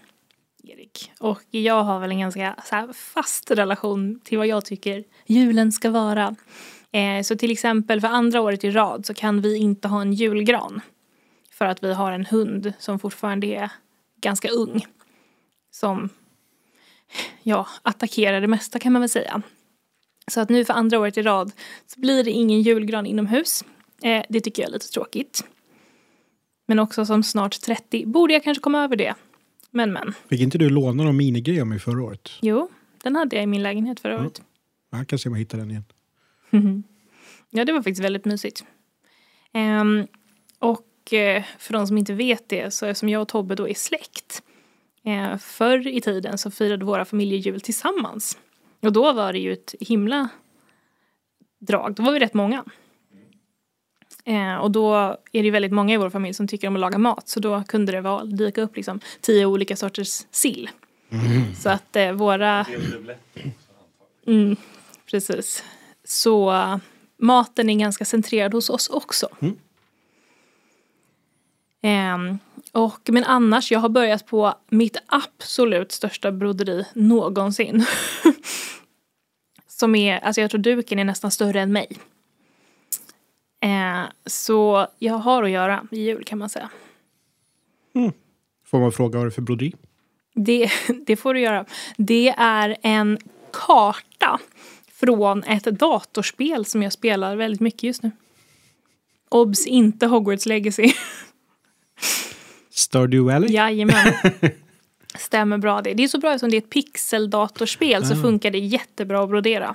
Erik. 0.64 1.12
Och 1.18 1.42
jag 1.50 1.82
har 1.82 2.00
väl 2.00 2.10
en 2.10 2.20
ganska 2.20 2.56
så 2.64 2.74
här, 2.74 2.92
fast 2.92 3.50
relation 3.50 4.20
till 4.24 4.38
vad 4.38 4.46
jag 4.46 4.64
tycker 4.64 5.04
julen 5.26 5.72
ska 5.72 5.90
vara. 5.90 6.36
Eh, 6.92 7.22
så 7.22 7.36
till 7.36 7.50
exempel 7.50 8.00
för 8.00 8.08
andra 8.08 8.40
året 8.40 8.64
i 8.64 8.70
rad 8.70 9.06
så 9.06 9.14
kan 9.14 9.40
vi 9.40 9.56
inte 9.56 9.88
ha 9.88 10.00
en 10.00 10.12
julgran. 10.12 10.80
För 11.52 11.64
att 11.64 11.84
vi 11.84 11.92
har 11.92 12.12
en 12.12 12.26
hund 12.26 12.72
som 12.78 12.98
fortfarande 12.98 13.46
är 13.46 13.70
ganska 14.20 14.48
ung. 14.48 14.86
Som 15.70 16.08
ja, 17.42 17.66
attackerar 17.82 18.40
det 18.40 18.46
mesta 18.46 18.78
kan 18.78 18.92
man 18.92 19.02
väl 19.02 19.08
säga. 19.08 19.42
Så 20.30 20.40
att 20.40 20.48
nu 20.48 20.64
för 20.64 20.74
andra 20.74 20.98
året 20.98 21.18
i 21.18 21.22
rad 21.22 21.52
så 21.86 22.00
blir 22.00 22.24
det 22.24 22.30
ingen 22.30 22.62
julgran 22.62 23.06
inomhus. 23.06 23.64
Eh, 24.02 24.24
det 24.28 24.40
tycker 24.40 24.62
jag 24.62 24.68
är 24.68 24.72
lite 24.72 24.88
tråkigt. 24.88 25.44
Men 26.70 26.78
också 26.78 27.06
som 27.06 27.22
snart 27.22 27.60
30 27.60 28.06
borde 28.06 28.32
jag 28.32 28.44
kanske 28.44 28.60
komma 28.60 28.84
över 28.84 28.96
det. 28.96 29.14
Men 29.70 29.92
men. 29.92 30.14
Fick 30.28 30.40
inte 30.40 30.58
du 30.58 30.70
låna 30.70 31.02
någon 31.04 31.16
minigrej 31.16 31.60
av 31.60 31.66
mig 31.66 31.78
förra 31.78 32.02
året? 32.02 32.30
Jo, 32.40 32.68
den 33.02 33.16
hade 33.16 33.36
jag 33.36 33.42
i 33.42 33.46
min 33.46 33.62
lägenhet 33.62 34.00
förra 34.00 34.20
året. 34.20 34.42
Jag 34.90 35.08
kan 35.08 35.18
se 35.18 35.28
om 35.28 35.34
jag 35.34 35.38
hittar 35.38 35.58
den 35.58 35.70
igen. 35.70 35.84
Ja, 37.50 37.64
det 37.64 37.72
var 37.72 37.78
faktiskt 37.78 38.04
väldigt 38.04 38.24
mysigt. 38.24 38.64
Ehm, 39.52 40.06
och 40.58 41.12
eh, 41.12 41.44
för 41.58 41.72
de 41.72 41.86
som 41.86 41.98
inte 41.98 42.14
vet 42.14 42.48
det 42.48 42.74
så 42.74 42.86
eftersom 42.86 43.08
jag 43.08 43.22
och 43.22 43.28
Tobbe 43.28 43.54
då 43.54 43.68
är 43.68 43.74
släkt. 43.74 44.42
Eh, 45.04 45.36
förr 45.36 45.88
i 45.88 46.00
tiden 46.00 46.38
så 46.38 46.50
firade 46.50 46.84
våra 46.84 47.04
familjer 47.04 47.38
jul 47.38 47.60
tillsammans. 47.60 48.38
Och 48.80 48.92
då 48.92 49.12
var 49.12 49.32
det 49.32 49.38
ju 49.38 49.52
ett 49.52 49.74
himla 49.80 50.28
drag. 51.58 51.94
Då 51.94 52.02
var 52.02 52.12
vi 52.12 52.18
rätt 52.18 52.34
många. 52.34 52.64
Eh, 54.24 54.56
och 54.56 54.70
då 54.70 55.16
är 55.32 55.42
det 55.42 55.50
väldigt 55.50 55.72
många 55.72 55.94
i 55.94 55.96
vår 55.96 56.10
familj 56.10 56.34
som 56.34 56.48
tycker 56.48 56.68
om 56.68 56.74
att 56.74 56.80
laga 56.80 56.98
mat. 56.98 57.28
Så 57.28 57.40
då 57.40 57.62
kunde 57.68 57.92
det 57.92 58.00
vara, 58.00 58.24
dyka 58.24 58.62
upp 58.62 58.76
liksom 58.76 59.00
tio 59.20 59.46
olika 59.46 59.76
sorters 59.76 60.26
sill. 60.30 60.70
Så 61.58 61.70
att 61.70 61.96
eh, 61.96 62.12
våra... 62.12 62.66
Mm, 64.26 64.56
precis. 65.10 65.64
Så 66.04 66.50
uh, 66.50 66.76
maten 67.18 67.70
är 67.70 67.74
ganska 67.74 68.04
centrerad 68.04 68.54
hos 68.54 68.70
oss 68.70 68.88
också. 68.88 69.28
Ehm, 71.82 72.38
och, 72.72 73.00
men 73.08 73.24
annars, 73.24 73.72
jag 73.72 73.80
har 73.80 73.88
börjat 73.88 74.26
på 74.26 74.54
mitt 74.68 74.96
absolut 75.06 75.92
största 75.92 76.32
broderi 76.32 76.84
någonsin. 76.94 77.86
Som 79.66 79.94
är, 79.94 80.18
alltså 80.18 80.40
jag 80.40 80.50
tror 80.50 80.60
duken 80.60 80.98
är 80.98 81.04
nästan 81.04 81.30
större 81.30 81.60
än 81.60 81.72
mig. 81.72 81.98
Eh, 83.60 84.02
så 84.26 84.86
jag 84.98 85.14
har 85.14 85.42
att 85.42 85.50
göra 85.50 85.86
i 85.90 86.00
jul 86.00 86.24
kan 86.24 86.38
man 86.38 86.48
säga. 86.48 86.70
Får 88.66 88.80
man 88.80 88.92
fråga 88.92 89.18
vad 89.18 89.26
det 89.26 89.28
är 89.28 89.30
för 89.30 89.42
broderi? 89.42 89.74
Det, 90.34 90.70
det 91.06 91.16
får 91.16 91.34
du 91.34 91.40
göra. 91.40 91.64
Det 91.96 92.34
är 92.38 92.76
en 92.82 93.18
karta 93.52 94.40
från 94.92 95.44
ett 95.44 95.64
datorspel 95.64 96.64
som 96.64 96.82
jag 96.82 96.92
spelar 96.92 97.36
väldigt 97.36 97.60
mycket 97.60 97.82
just 97.82 98.02
nu. 98.02 98.10
Obs! 99.28 99.66
Inte 99.66 100.06
Hogwarts 100.06 100.46
Legacy. 100.46 100.92
Stardew 102.70 103.32
Valley? 103.32 103.52
Jajamän. 103.52 104.12
Stämmer 105.18 105.58
bra 105.58 105.82
det. 105.82 105.94
Det 105.94 106.02
är 106.02 106.08
så 106.08 106.18
bra 106.18 106.30
eftersom 106.30 106.50
det 106.50 106.56
är 106.56 106.58
ett 106.58 106.70
pixeldatorspel 106.70 108.06
så 108.06 108.16
funkar 108.16 108.50
det 108.50 108.58
jättebra 108.58 109.22
att 109.22 109.28
brodera. 109.28 109.74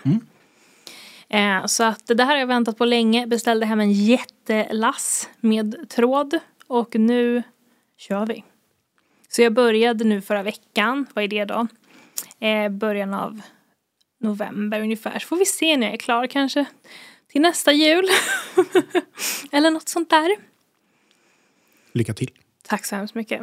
Eh, 1.30 1.66
så 1.66 1.84
att 1.84 2.08
det 2.08 2.24
här 2.24 2.32
har 2.32 2.40
jag 2.40 2.48
väntat 2.48 2.78
på 2.78 2.86
länge. 2.86 3.28
Beställde 3.28 3.66
hem 3.66 3.80
en 3.80 3.92
jättelass 3.92 5.30
med 5.40 5.90
tråd 5.90 6.40
och 6.68 6.96
nu 6.96 7.44
kör 7.98 8.26
vi. 8.26 8.44
Så 9.30 9.42
jag 9.42 9.54
började 9.54 10.04
nu 10.04 10.22
förra 10.22 10.44
veckan. 10.44 11.06
Vad 11.14 11.24
är 11.24 11.28
det 11.28 11.46
då? 11.46 11.68
Eh, 12.40 12.70
början 12.70 13.14
av 13.14 13.42
november 14.20 14.82
ungefär. 14.82 15.20
Så 15.20 15.28
får 15.28 15.38
vi 15.38 15.46
se 15.46 15.78
när 15.78 15.88
jag 15.88 15.94
är 15.94 15.98
klar 15.98 16.28
kanske 16.28 16.66
till 17.28 17.42
nästa 17.42 17.72
jul. 17.72 18.06
Eller 19.52 19.72
något 19.72 19.90
sånt 19.90 20.10
där. 20.10 20.36
Lycka 21.92 22.14
till. 22.14 22.32
Tack 22.64 22.86
så 22.86 22.96
hemskt 22.96 23.16
mycket. 23.16 23.42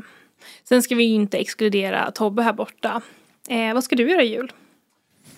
Sen 0.64 0.82
ska 0.82 0.94
vi 0.94 1.04
ju 1.04 1.14
inte 1.14 1.38
exkludera 1.38 2.10
Tobbe 2.10 2.42
här 2.42 2.52
borta. 2.52 3.02
Eh, 3.48 3.74
vad 3.74 3.84
ska 3.84 3.96
du 3.96 4.10
göra 4.10 4.22
i 4.22 4.26
jul? 4.26 4.52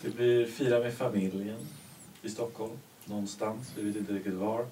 Det 0.03 0.17
blir 0.17 0.47
fira 0.47 0.79
med 0.79 0.95
familjen 0.95 1.57
i 2.25 2.31
Stockholm. 2.31 2.73
Någonstans, 3.05 3.73
vi 3.77 3.83
vet 3.83 3.97
inte 3.97 4.13
riktigt 4.13 4.35
var. 4.35 4.67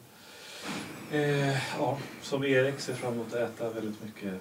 Eh, 1.13 1.77
ja, 1.79 1.99
som 2.23 2.45
Erik 2.45 2.81
ser 2.81 2.95
fram 2.95 3.13
emot 3.13 3.35
att 3.35 3.41
äta 3.41 3.71
väldigt 3.71 4.05
mycket 4.05 4.35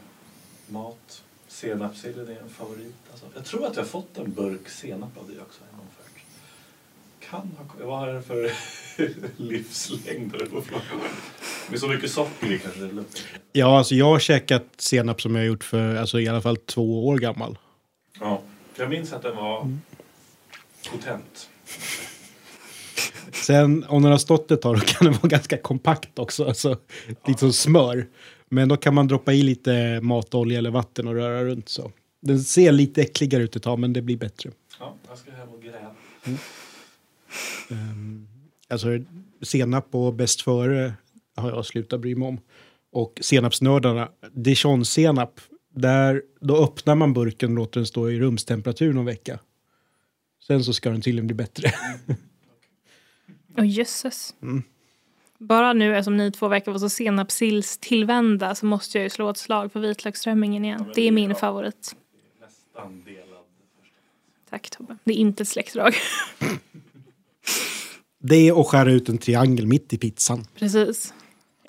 mat. 0.68 1.24
Senapsillen 1.48 2.28
är 2.28 2.40
en 2.42 2.50
favorit. 2.50 2.96
Alltså, 3.12 3.26
jag 3.36 3.46
tror 3.46 3.66
att 3.68 3.76
jag 3.76 3.84
har 3.84 3.88
fått 3.88 4.18
en 4.18 4.34
burk 4.34 4.70
senap 4.70 5.18
av 5.18 5.28
dig 5.28 5.38
också. 5.42 5.60
förut. 5.98 6.24
Kan 7.20 7.52
ha 7.58 7.86
Vad 7.86 8.00
har 8.00 8.08
den 8.08 8.24
för 8.24 8.52
livslängd? 9.42 10.36
Med 11.70 11.80
så 11.80 11.88
mycket 11.88 12.12
socker 12.12 12.52
i 12.52 12.60
kanske 12.60 12.80
det 12.80 12.86
är 12.86 12.94
lugnt. 12.94 13.24
Ja, 13.52 13.78
alltså 13.78 13.96
jag 13.96 14.06
har 14.06 14.20
käkat 14.20 14.66
senap 14.78 15.22
som 15.22 15.36
jag 15.36 15.46
gjort 15.46 15.64
för 15.64 15.96
alltså, 15.96 16.20
i 16.20 16.28
alla 16.28 16.42
fall 16.42 16.58
två 16.58 17.08
år 17.08 17.18
gammal. 17.18 17.58
Ja, 18.20 18.42
jag 18.76 18.90
minns 18.90 19.14
att 19.14 19.22
den 19.22 19.36
var 19.36 19.78
potent. 20.92 21.50
Sen 23.32 23.86
om 23.88 24.02
den 24.02 24.12
har 24.12 24.20
stått 24.20 24.52
ett 24.52 24.62
tag 24.62 24.76
då 24.76 24.82
kan 24.82 25.06
den 25.06 25.14
vara 25.14 25.28
ganska 25.28 25.58
kompakt 25.58 26.20
också. 26.20 26.46
Alltså, 26.46 26.78
lite 27.28 27.40
som 27.40 27.54
smör. 27.54 28.08
Men 28.50 28.68
då 28.68 28.78
kan 28.78 28.94
man 28.94 29.08
droppa 29.08 29.34
i 29.34 29.44
lite 29.44 30.00
matolja 30.02 30.58
eller 30.58 30.72
vatten 30.72 31.08
och 31.08 31.14
röra 31.14 31.44
runt 31.44 31.70
så. 31.70 31.92
Den 32.22 32.44
ser 32.44 32.72
lite 32.72 33.02
äckligare 33.02 33.44
ut 33.44 33.56
ett 33.56 33.64
tag 33.64 33.80
men 33.80 33.94
det 33.94 34.02
blir 34.02 34.18
bättre. 34.18 34.52
Ja, 34.80 34.96
jag 35.10 35.18
ska 35.18 35.32
hem 35.32 35.50
och 35.50 35.62
gräva. 35.62 35.96
Alltså 38.70 38.88
senap 39.42 39.96
och 39.96 40.14
bäst 40.14 40.42
före 40.42 40.94
har 41.36 41.50
jag 41.50 41.66
slutat 41.66 42.00
bry 42.00 42.16
mig 42.16 42.28
om. 42.28 42.40
Och 42.92 43.20
senapsnördarna, 43.22 44.10
dijonsenap, 44.32 45.40
där 45.74 46.22
då 46.40 46.64
öppnar 46.64 46.96
man 46.96 47.14
burken 47.14 47.50
och 47.50 47.56
låter 47.56 47.80
den 47.80 47.88
stå 47.88 48.10
i 48.10 48.20
rumstemperatur 48.20 48.94
någon 48.94 49.06
vecka. 49.06 49.40
Sen 50.48 50.64
så 50.64 50.74
ska 50.74 50.90
den 50.90 51.02
tydligen 51.02 51.28
bli 51.28 51.36
bättre. 51.36 51.72
Åh 53.58 53.68
jösses. 53.68 54.36
Bara 55.38 55.74
nu 55.74 55.98
eftersom 55.98 56.18
ni 56.18 56.32
två 56.32 56.48
verkar 56.48 56.72
vara 56.72 56.80
så 56.80 56.90
senapsills 56.90 57.78
tillvända 57.78 58.56
så 58.56 58.66
måste 58.66 58.98
jag 58.98 59.04
ju 59.04 59.10
slå 59.10 59.30
ett 59.30 59.38
slag 59.38 59.72
för 59.72 59.80
vitlöksströmmingen 59.80 60.66
igen. 60.66 60.92
Det 60.96 61.08
är 61.08 61.12
min 61.12 61.36
favorit. 61.36 61.96
Nästan 62.42 63.04
delad. 63.04 63.44
Tack 64.50 64.70
Tobbe. 64.70 64.98
Det 65.04 65.14
är 65.14 65.18
inte 65.18 65.44
ett 65.44 65.50
släktdrag. 65.50 65.96
Det 68.24 68.36
är 68.36 68.62
att 68.62 68.68
skära 68.68 68.92
ut 68.92 69.10
en 69.10 69.18
triangel 69.18 69.68
mitt 69.68 69.94
i 69.94 69.98
pizzan. 69.98 70.46
Precis. 70.56 71.14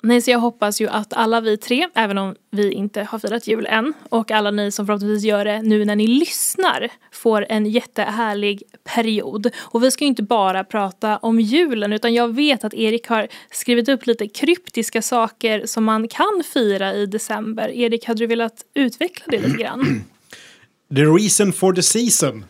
Nej, 0.05 0.21
så 0.21 0.31
jag 0.31 0.39
hoppas 0.39 0.81
ju 0.81 0.87
att 0.87 1.13
alla 1.13 1.41
vi 1.41 1.57
tre, 1.57 1.87
även 1.95 2.17
om 2.17 2.35
vi 2.51 2.71
inte 2.71 3.03
har 3.03 3.19
firat 3.19 3.47
jul 3.47 3.65
än, 3.65 3.93
och 4.09 4.31
alla 4.31 4.51
ni 4.51 4.71
som 4.71 4.85
förhoppningsvis 4.85 5.23
gör 5.23 5.45
det 5.45 5.61
nu 5.61 5.85
när 5.85 5.95
ni 5.95 6.07
lyssnar, 6.07 6.89
får 7.11 7.45
en 7.49 7.65
jättehärlig 7.65 8.63
period. 8.83 9.49
Och 9.57 9.83
vi 9.83 9.91
ska 9.91 10.03
ju 10.03 10.07
inte 10.07 10.23
bara 10.23 10.63
prata 10.63 11.17
om 11.17 11.39
julen, 11.39 11.93
utan 11.93 12.13
jag 12.13 12.35
vet 12.35 12.63
att 12.63 12.73
Erik 12.73 13.07
har 13.07 13.27
skrivit 13.51 13.89
upp 13.89 14.05
lite 14.05 14.27
kryptiska 14.27 15.01
saker 15.01 15.65
som 15.65 15.83
man 15.83 16.07
kan 16.07 16.43
fira 16.53 16.93
i 16.93 17.05
december. 17.05 17.69
Erik, 17.69 18.05
hade 18.05 18.19
du 18.19 18.27
velat 18.27 18.65
utveckla 18.73 19.25
det 19.27 19.39
lite 19.39 19.57
grann? 19.57 20.03
The 20.95 21.05
reason 21.05 21.53
for 21.53 21.73
the 21.73 21.83
season. 21.83 22.45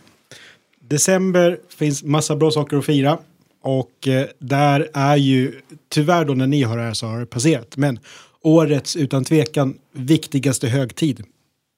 December 0.80 1.60
finns 1.78 2.04
massa 2.04 2.36
bra 2.36 2.52
saker 2.52 2.78
att 2.78 2.86
fira. 2.86 3.18
Och 3.64 4.08
eh, 4.08 4.28
där 4.40 4.90
är 4.94 5.16
ju, 5.16 5.62
tyvärr 5.90 6.26
då 6.26 6.34
när 6.34 6.48
ni 6.48 6.64
har 6.64 6.78
det 6.78 6.84
här 6.84 6.94
så 6.94 7.08
har 7.08 7.20
det 7.20 7.26
passerat. 7.26 7.78
Men 7.78 8.00
årets 8.42 8.96
utan 8.96 9.24
tvekan 9.24 9.78
viktigaste 9.92 10.68
högtid 10.68 11.24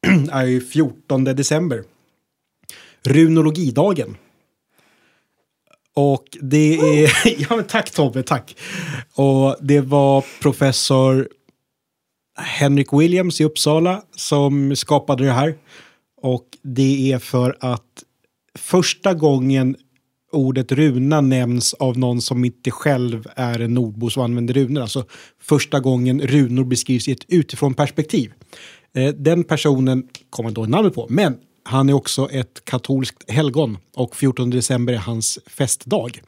är 0.32 0.46
ju 0.46 0.62
14 0.62 1.24
december. 1.24 1.84
Runologidagen. 3.04 4.18
Och 5.94 6.38
det 6.42 6.76
är, 6.78 7.12
ja 7.50 7.56
men 7.56 7.66
tack 7.66 7.92
Tobbe, 7.92 8.24
tack. 8.24 8.56
Och 9.14 9.56
det 9.62 9.82
var 9.82 10.26
professor 10.42 11.30
Henrik 12.38 12.94
Williams 12.94 13.42
i 13.42 13.44
Uppsala 13.44 14.02
som 14.16 14.76
skapade 14.76 15.26
det 15.26 15.32
här. 15.32 15.56
Och 16.22 16.46
det 16.62 17.12
är 17.12 17.20
för 17.20 17.58
att 17.60 18.04
första 18.58 19.14
gången 19.14 19.76
ordet 20.36 20.72
runa 20.72 21.22
nämns 21.22 21.74
av 21.74 21.98
någon 21.98 22.22
som 22.22 22.46
inte 22.46 22.72
själv 22.72 23.28
är 23.36 23.60
en 23.60 23.74
nordbo 23.74 24.10
som 24.10 24.24
använder 24.24 24.54
runor. 24.54 24.82
Alltså 24.82 25.06
första 25.42 25.80
gången 25.80 26.22
runor 26.22 26.64
beskrivs 26.64 27.08
i 27.08 27.12
ett 27.12 27.26
utifrån 27.28 27.74
perspektiv. 27.74 28.34
Eh, 28.96 29.14
den 29.14 29.44
personen 29.44 30.08
kommer 30.30 30.52
då 30.52 30.66
namnet 30.66 30.94
på, 30.94 31.08
men 31.10 31.38
han 31.64 31.90
är 31.90 31.94
också 31.94 32.30
ett 32.32 32.66
katolskt 32.66 33.32
helgon 33.32 33.78
och 33.96 34.16
14 34.16 34.50
december 34.50 34.94
är 34.94 34.98
hans 34.98 35.40
festdag. 35.48 36.22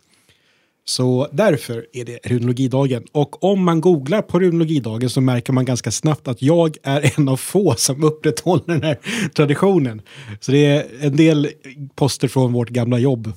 Så 0.89 1.27
därför 1.31 1.85
är 1.93 2.05
det 2.05 2.19
runologidagen. 2.23 3.03
Och 3.11 3.43
om 3.43 3.63
man 3.63 3.81
googlar 3.81 4.21
på 4.21 4.39
runologidagen 4.39 5.09
så 5.09 5.21
märker 5.21 5.53
man 5.53 5.65
ganska 5.65 5.91
snabbt 5.91 6.27
att 6.27 6.41
jag 6.41 6.77
är 6.83 7.19
en 7.19 7.29
av 7.29 7.37
få 7.37 7.75
som 7.77 8.03
upprätthåller 8.03 8.63
den 8.67 8.83
här 8.83 8.99
traditionen. 9.35 10.01
Så 10.39 10.51
det 10.51 10.65
är 10.65 10.85
en 11.01 11.15
del 11.15 11.47
poster 11.95 12.27
från 12.27 12.53
vårt 12.53 12.69
gamla 12.69 12.99
jobb. 12.99 13.33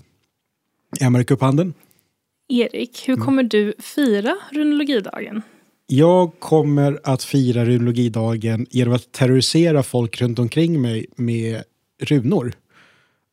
Jag 0.99 1.13
märker 1.13 1.35
upp 1.35 1.41
handen. 1.41 1.75
Erik, 2.49 3.09
hur 3.09 3.17
kommer 3.17 3.43
du 3.43 3.75
fira 3.79 4.37
runologidagen? 4.53 5.43
Jag 5.87 6.33
kommer 6.41 7.01
att 7.05 7.23
fira 7.23 7.65
runologidagen 7.65 8.67
genom 8.71 8.95
att 8.95 9.13
terrorisera 9.13 9.83
folk 9.83 10.21
runt 10.21 10.39
omkring 10.39 10.81
mig 10.83 11.07
med 11.17 11.63
runor 12.03 12.53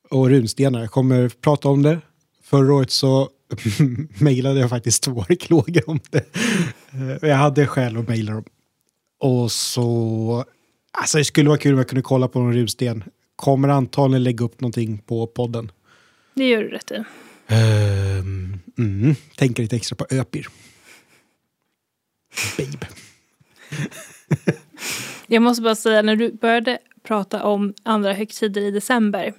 och 0.10 0.30
runstenar. 0.30 0.80
Jag 0.80 0.92
kommer 0.92 1.30
prata 1.30 1.70
om 1.70 1.84
det. 1.84 2.00
Förra 2.44 2.74
året 2.74 2.92
så 2.92 3.30
mejlade 4.20 4.60
jag 4.60 4.70
faktiskt 4.70 5.04
två 5.04 5.22
arkeologer 5.22 5.90
om 5.90 6.00
det. 6.10 6.26
Eh, 7.22 7.30
Jag 7.30 7.36
hade 7.36 7.68
skäl 7.68 7.98
att 7.98 8.08
mejla 8.08 8.34
dem. 8.34 8.44
Och 9.20 9.52
så... 9.52 10.46
Alltså 10.92 11.18
det 11.18 11.26
skulle 11.26 11.50
vara 11.50 11.60
kul 11.60 11.72
om 11.74 11.78
jag 11.78 11.88
kunde 11.88 12.02
kolla 12.02 12.28
på 12.28 12.40
någon 12.40 12.54
runsten. 12.54 13.04
Kommer 13.36 13.68
antagligen 13.70 14.24
lägga 14.24 14.46
upp 14.46 14.62
någonting 14.62 14.98
på 14.98 15.28
podden. 15.28 15.72
Det 16.34 16.48
gör 16.48 16.62
du 16.64 16.70
rätt 16.70 16.92
i. 16.92 17.04
Um, 17.50 18.60
mm, 18.78 19.16
tänker 19.36 19.64
lite 19.64 19.76
extra 19.76 19.96
på 19.96 20.06
Öpir. 20.10 20.48
Babe. 22.58 22.88
Jag 25.28 25.42
måste 25.42 25.62
bara 25.62 25.76
säga, 25.76 26.02
när 26.02 26.16
du 26.16 26.32
började 26.32 26.80
prata 27.04 27.44
om 27.44 27.74
andra 27.84 28.14
högtider 28.14 28.62
i 28.62 28.72
december 28.72 29.34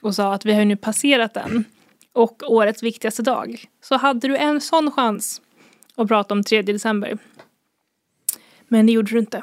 och 0.00 0.14
sa 0.14 0.34
att 0.34 0.46
vi 0.46 0.52
har 0.52 0.60
ju 0.60 0.64
nu 0.64 0.76
passerat 0.76 1.34
den 1.34 1.64
och 2.12 2.42
årets 2.46 2.82
viktigaste 2.82 3.22
dag 3.22 3.64
så 3.82 3.96
hade 3.96 4.28
du 4.28 4.36
en 4.36 4.60
sån 4.60 4.92
chans 4.92 5.40
att 5.94 6.08
prata 6.08 6.34
om 6.34 6.44
3 6.44 6.62
december. 6.62 7.18
Men 8.68 8.86
det 8.86 8.92
gjorde 8.92 9.10
du 9.12 9.18
inte. 9.18 9.42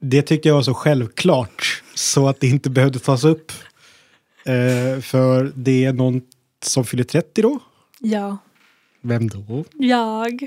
Det 0.00 0.22
tyckte 0.22 0.48
jag 0.48 0.54
var 0.54 0.62
så 0.62 0.74
självklart 0.74 1.82
så 1.94 2.28
att 2.28 2.40
det 2.40 2.46
inte 2.46 2.70
behövde 2.70 2.98
tas 2.98 3.24
upp. 3.24 3.52
Eh, 4.44 5.00
för 5.00 5.52
det 5.54 5.84
är 5.84 5.92
någon 5.92 6.22
som 6.62 6.84
fyller 6.84 7.04
30 7.04 7.42
då. 7.42 7.58
Ja. 7.98 8.38
Vem 9.00 9.28
då? 9.28 9.64
Jag. 9.72 10.46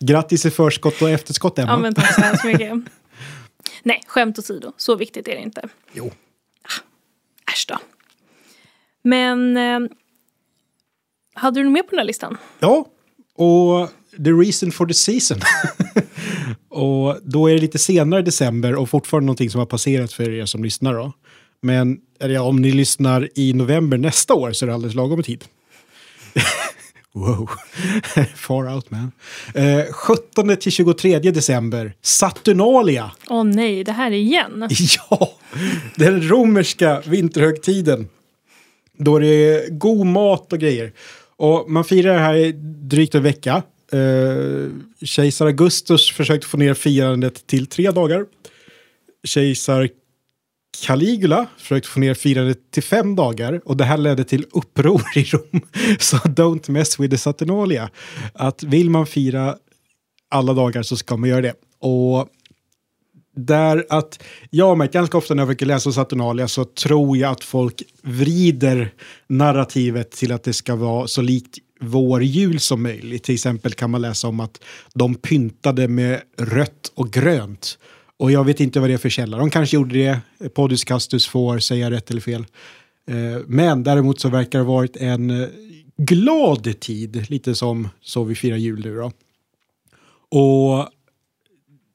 Grattis 0.00 0.46
i 0.46 0.50
förskott 0.50 1.02
och 1.02 1.10
efterskott 1.10 1.58
Emma. 1.58 1.72
Ja 1.72 1.76
men 1.76 1.94
tack 1.94 2.14
så 2.14 2.20
hemskt 2.20 2.44
mycket. 2.44 2.72
Nej, 3.82 4.02
skämt 4.06 4.38
åsido. 4.38 4.72
Så 4.76 4.96
viktigt 4.96 5.28
är 5.28 5.34
det 5.34 5.42
inte. 5.42 5.68
Jo. 5.92 6.12
Äsch 7.52 7.66
då. 7.68 7.78
Men 9.02 9.56
eh, 9.56 9.80
hade 11.34 11.60
du 11.60 11.64
något 11.64 11.72
mer 11.72 11.82
på 11.82 11.90
den 11.90 11.98
här 11.98 12.06
listan? 12.06 12.36
Ja, 12.58 12.86
och 13.34 13.88
the 14.24 14.30
reason 14.30 14.72
for 14.72 14.86
the 14.86 14.94
season. 14.94 15.38
och 16.68 17.16
då 17.22 17.50
är 17.50 17.54
det 17.54 17.60
lite 17.60 17.78
senare 17.78 18.20
i 18.20 18.22
december 18.22 18.74
och 18.74 18.90
fortfarande 18.90 19.26
någonting 19.26 19.50
som 19.50 19.58
har 19.58 19.66
passerat 19.66 20.12
för 20.12 20.30
er 20.30 20.46
som 20.46 20.64
lyssnar 20.64 20.94
då. 20.94 21.12
Men 21.64 21.98
eller 22.20 22.38
om 22.38 22.62
ni 22.62 22.72
lyssnar 22.72 23.28
i 23.34 23.52
november 23.52 23.98
nästa 23.98 24.34
år 24.34 24.52
så 24.52 24.64
är 24.64 24.66
det 24.66 24.74
alldeles 24.74 24.94
lagom 24.94 25.22
tid. 25.22 25.44
wow, 27.12 27.50
far 28.34 28.74
out 28.74 28.90
man. 28.90 29.12
Eh, 29.54 29.84
17 29.92 30.56
till 30.56 30.72
23 30.72 31.18
december, 31.18 31.94
Saturnalia. 32.02 33.10
Åh 33.28 33.44
nej, 33.44 33.84
det 33.84 33.92
här 33.92 34.10
igen. 34.10 34.68
Ja, 35.10 35.32
den 35.96 36.28
romerska 36.28 37.02
vinterhögtiden. 37.06 38.08
Då 38.98 39.18
det 39.18 39.26
är 39.26 39.70
god 39.70 40.06
mat 40.06 40.52
och 40.52 40.58
grejer. 40.58 40.92
Och 41.36 41.70
man 41.70 41.84
firar 41.84 42.14
det 42.14 42.20
här 42.20 42.34
i 42.34 42.52
drygt 42.82 43.14
en 43.14 43.22
vecka. 43.22 43.62
Eh, 43.92 44.70
kejsar 45.02 45.46
Augustus 45.46 46.12
försökte 46.12 46.46
få 46.46 46.56
ner 46.56 46.74
firandet 46.74 47.46
till 47.46 47.66
tre 47.66 47.90
dagar. 47.90 48.26
Kejsar 49.24 49.88
Caligula 50.82 51.46
försökte 51.58 51.88
få 51.88 52.00
ner 52.00 52.14
firandet 52.14 52.70
till 52.70 52.82
fem 52.82 53.16
dagar 53.16 53.60
och 53.64 53.76
det 53.76 53.84
här 53.84 53.98
ledde 53.98 54.24
till 54.24 54.46
uppror 54.52 55.02
i 55.14 55.24
Rom. 55.24 55.60
Så 55.98 56.16
don't 56.16 56.70
mess 56.70 57.00
with 57.00 57.10
the 57.10 57.18
Saturnalia. 57.18 57.90
Att 58.32 58.62
vill 58.62 58.90
man 58.90 59.06
fira 59.06 59.56
alla 60.30 60.52
dagar 60.52 60.82
så 60.82 60.96
ska 60.96 61.16
man 61.16 61.28
göra 61.28 61.40
det. 61.40 61.54
Och 61.80 62.28
där 63.36 63.86
att 63.88 64.22
jag 64.50 64.78
märkt 64.78 64.92
ganska 64.92 65.18
ofta 65.18 65.34
när 65.34 65.42
jag 65.42 65.48
försöker 65.48 65.66
läsa 65.66 65.92
Saturnalia 65.92 66.48
så 66.48 66.64
tror 66.64 67.16
jag 67.16 67.32
att 67.32 67.44
folk 67.44 67.82
vrider 68.02 68.92
narrativet 69.28 70.10
till 70.10 70.32
att 70.32 70.42
det 70.42 70.52
ska 70.52 70.76
vara 70.76 71.06
så 71.06 71.22
likt 71.22 71.58
vår 71.80 72.22
jul 72.22 72.60
som 72.60 72.82
möjligt. 72.82 73.22
Till 73.22 73.34
exempel 73.34 73.72
kan 73.72 73.90
man 73.90 74.02
läsa 74.02 74.28
om 74.28 74.40
att 74.40 74.60
de 74.94 75.14
pyntade 75.14 75.88
med 75.88 76.20
rött 76.38 76.92
och 76.94 77.12
grönt. 77.12 77.78
Och 78.18 78.32
jag 78.32 78.44
vet 78.44 78.60
inte 78.60 78.80
vad 78.80 78.90
det 78.90 78.94
är 78.94 78.98
för 78.98 79.08
källa. 79.08 79.36
De 79.36 79.50
kanske 79.50 79.76
gjorde 79.76 79.94
det. 79.94 80.20
Podius 80.48 80.84
Castus 80.84 81.26
får 81.26 81.58
säga 81.58 81.90
rätt 81.90 82.10
eller 82.10 82.20
fel. 82.20 82.46
Eh, 83.08 83.42
men 83.46 83.82
däremot 83.82 84.20
så 84.20 84.28
verkar 84.28 84.58
det 84.58 84.64
ha 84.64 84.72
varit 84.72 84.96
en 84.96 85.30
eh, 85.30 85.48
glad 85.96 86.80
tid. 86.80 87.30
Lite 87.30 87.54
som 87.54 87.88
så 88.00 88.24
vi 88.24 88.34
firar 88.34 88.56
jul 88.56 88.84
nu 88.84 88.96
då. 88.96 89.12
Och 90.38 90.88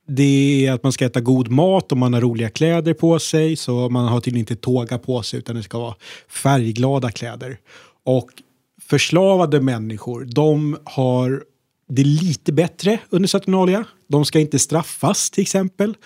det 0.08 0.66
är 0.66 0.72
att 0.72 0.84
man 0.84 0.92
ska 0.92 1.06
äta 1.06 1.22
god 1.22 1.52
mat 1.52 1.92
och 1.92 1.98
man 1.98 2.14
har 2.14 2.22
roliga 2.22 2.50
kläder 2.50 2.94
på 2.94 3.20
sig. 3.20 3.56
Så 3.56 3.90
man 3.90 4.08
har 4.08 4.20
tydligen 4.20 4.40
inte 4.42 4.56
tåga 4.56 4.98
på 4.98 5.24
sig 5.24 5.40
utan 5.40 5.56
det 5.56 5.64
ska 5.64 5.80
vara 5.80 5.96
färgglada 6.30 7.12
kläder. 7.12 7.60
Och 8.06 8.30
förslavade 8.82 9.62
människor, 9.62 10.26
de 10.26 10.78
har 10.84 11.44
det 11.90 12.04
lite 12.04 12.54
bättre 12.54 13.00
under 13.10 13.28
Saturnalia. 13.28 13.86
De 14.10 14.26
ska 14.26 14.40
inte 14.40 14.60
straffas 14.60 15.30
till 15.30 15.42
exempel. 15.42 15.98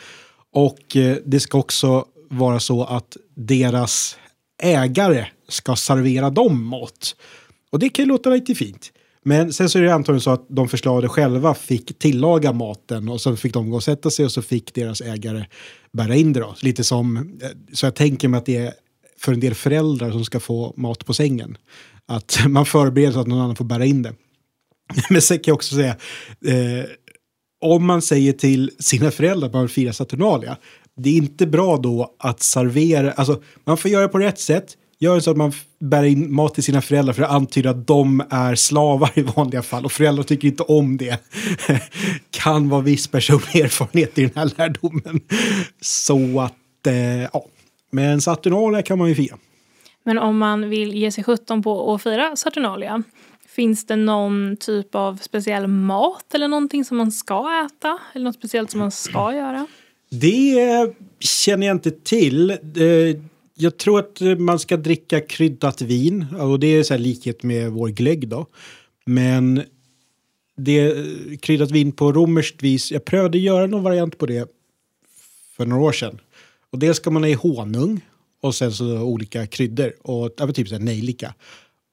Och 0.52 0.96
eh, 0.96 1.18
det 1.26 1.40
ska 1.40 1.58
också 1.58 2.06
vara 2.30 2.60
så 2.60 2.84
att 2.84 3.18
deras 3.36 4.18
ägare 4.64 5.26
ska 5.48 5.76
servera 5.76 6.30
dem 6.30 6.66
mat. 6.66 7.16
Och 7.72 7.80
det 7.80 7.90
kan 7.90 8.06
ju 8.06 8.10
låta 8.10 8.30
lite 8.30 8.56
fint. 8.56 8.92
Men 9.26 9.54
sen 9.54 9.70
så 9.70 9.80
är 9.80 9.84
det 9.84 9.94
antagligen 9.94 10.22
så 10.22 10.32
att 10.32 10.46
de 10.50 10.70
förslavade 10.70 11.10
själva 11.10 11.54
fick 11.54 12.00
tillaga 12.00 12.54
maten 12.54 13.10
och 13.10 13.22
så 13.22 13.36
fick 13.36 13.54
de 13.54 13.70
gå 13.70 13.76
och 13.76 13.84
sätta 13.84 14.10
sig 14.10 14.26
och 14.26 14.32
så 14.32 14.42
fick 14.42 14.74
deras 14.74 15.02
ägare 15.02 15.46
bära 15.94 16.16
in 16.16 16.34
det 16.34 16.40
då. 16.40 16.56
Lite 16.62 16.84
som, 16.84 17.18
eh, 17.18 17.50
så 17.74 17.86
jag 17.86 17.96
tänker 17.96 18.28
mig 18.28 18.38
att 18.38 18.46
det 18.46 18.58
är 18.58 18.74
för 19.18 19.34
en 19.34 19.40
del 19.40 19.54
föräldrar 19.54 20.12
som 20.12 20.26
ska 20.26 20.40
få 20.40 20.74
mat 20.78 21.06
på 21.06 21.14
sängen. 21.14 21.58
Att 22.06 22.40
man 22.48 22.66
förbereder 22.66 23.12
så 23.12 23.20
att 23.20 23.28
någon 23.28 23.42
annan 23.42 23.56
får 23.56 23.66
bära 23.66 23.86
in 23.86 24.02
det. 24.02 24.14
Men 25.10 25.22
sen 25.22 25.38
kan 25.38 25.52
jag 25.52 25.56
också 25.56 25.76
säga, 25.76 25.96
eh, 26.46 26.86
om 27.64 27.86
man 27.86 28.02
säger 28.02 28.34
till 28.34 28.72
sina 28.80 29.12
föräldrar 29.12 29.48
att 29.48 29.54
man 29.54 29.62
vill 29.62 29.72
fira 29.72 29.94
Saturnalia, 29.94 30.58
det 30.96 31.10
är 31.10 31.14
inte 31.14 31.48
bra 31.48 31.78
då 31.78 32.16
att 32.20 32.44
servera, 32.44 33.12
alltså 33.12 33.42
man 33.66 33.78
får 33.78 33.92
göra 33.92 34.02
det 34.02 34.08
på 34.08 34.20
rätt 34.20 34.40
sätt, 34.40 34.78
gör 35.00 35.16
det 35.16 35.22
så 35.22 35.32
att 35.32 35.38
man 35.38 35.52
bär 35.80 36.04
in 36.04 36.34
mat 36.34 36.54
till 36.54 36.64
sina 36.64 36.82
föräldrar 36.82 37.14
för 37.14 37.24
att 37.24 37.32
antyda 37.32 37.70
att 37.70 37.88
de 37.88 38.24
är 38.30 38.56
slavar 38.56 39.12
i 39.14 39.22
vanliga 39.22 39.62
fall 39.62 39.86
och 39.86 39.92
föräldrar 39.92 40.24
tycker 40.24 40.48
inte 40.48 40.64
om 40.64 40.98
det. 40.98 41.20
kan 42.32 42.70
vara 42.70 42.82
viss 42.82 43.08
personlig 43.08 43.56
erfarenhet 43.56 44.18
i 44.18 44.22
den 44.22 44.32
här 44.36 44.52
lärdomen. 44.58 45.22
Så 45.82 46.42
att, 46.42 46.88
eh, 46.88 47.22
ja. 47.22 47.46
Men 47.92 48.22
Saturnalia 48.22 48.82
kan 48.82 48.98
man 48.98 49.10
ju 49.10 49.16
fira. 49.16 49.38
Men 50.04 50.20
om 50.20 50.38
man 50.38 50.70
vill 50.70 50.94
ge 50.96 51.12
sig 51.12 51.24
sjutton 51.24 51.64
på 51.64 51.94
att 51.94 52.04
fira 52.04 52.36
Saturnalia, 52.36 53.04
finns 53.56 53.86
det 53.86 53.96
någon 53.96 54.58
typ 54.58 54.96
av 54.96 55.18
speciell 55.22 55.68
mat 55.68 56.34
eller 56.36 56.48
någonting 56.48 56.86
som 56.86 56.98
man 56.98 57.12
ska 57.12 57.66
äta? 57.66 58.00
Eller 58.14 58.26
något 58.26 58.36
speciellt 58.36 58.72
som 58.72 58.80
man 58.80 58.92
ska 58.92 59.34
göra? 59.36 59.68
Det 60.10 60.94
känner 61.20 61.68
jag 61.68 61.76
inte 61.76 61.92
till. 61.92 62.50
Eh, 62.50 62.58
Jag 63.56 63.78
tror 63.78 64.00
att 64.00 64.40
man 64.40 64.60
ska 64.60 64.78
dricka 64.78 65.22
kryddat 65.22 65.82
vin 65.82 66.26
och 66.40 66.60
det 66.60 66.68
är 66.68 66.84
så 66.84 66.94
här 66.94 67.00
likhet 67.02 67.44
med 67.44 67.72
vår 67.72 67.90
glögg 67.90 68.28
då. 68.28 68.46
Men 69.06 69.64
det 70.58 70.96
kryddat 71.42 71.72
vin 71.72 71.92
på 71.92 72.12
romerskt 72.12 72.64
vis. 72.64 72.92
Jag 72.92 73.06
prövade 73.06 73.38
göra 73.38 73.68
någon 73.68 73.84
variant 73.84 74.18
på 74.18 74.26
det 74.26 74.52
för 75.58 75.66
några 75.66 75.84
år 75.84 75.92
sedan. 75.92 76.20
Och 76.72 76.80
det 76.80 76.94
ska 76.94 77.12
man 77.12 77.24
ha 77.24 77.30
i 77.30 77.34
honung 77.34 78.02
och 78.42 78.56
sen 78.56 78.72
så 78.72 79.02
olika 79.02 79.48
kryddor 79.48 79.94
och 80.02 80.56
typ 80.56 80.68
så 80.68 80.76
här 80.76 80.82
nejlika. 80.82 81.34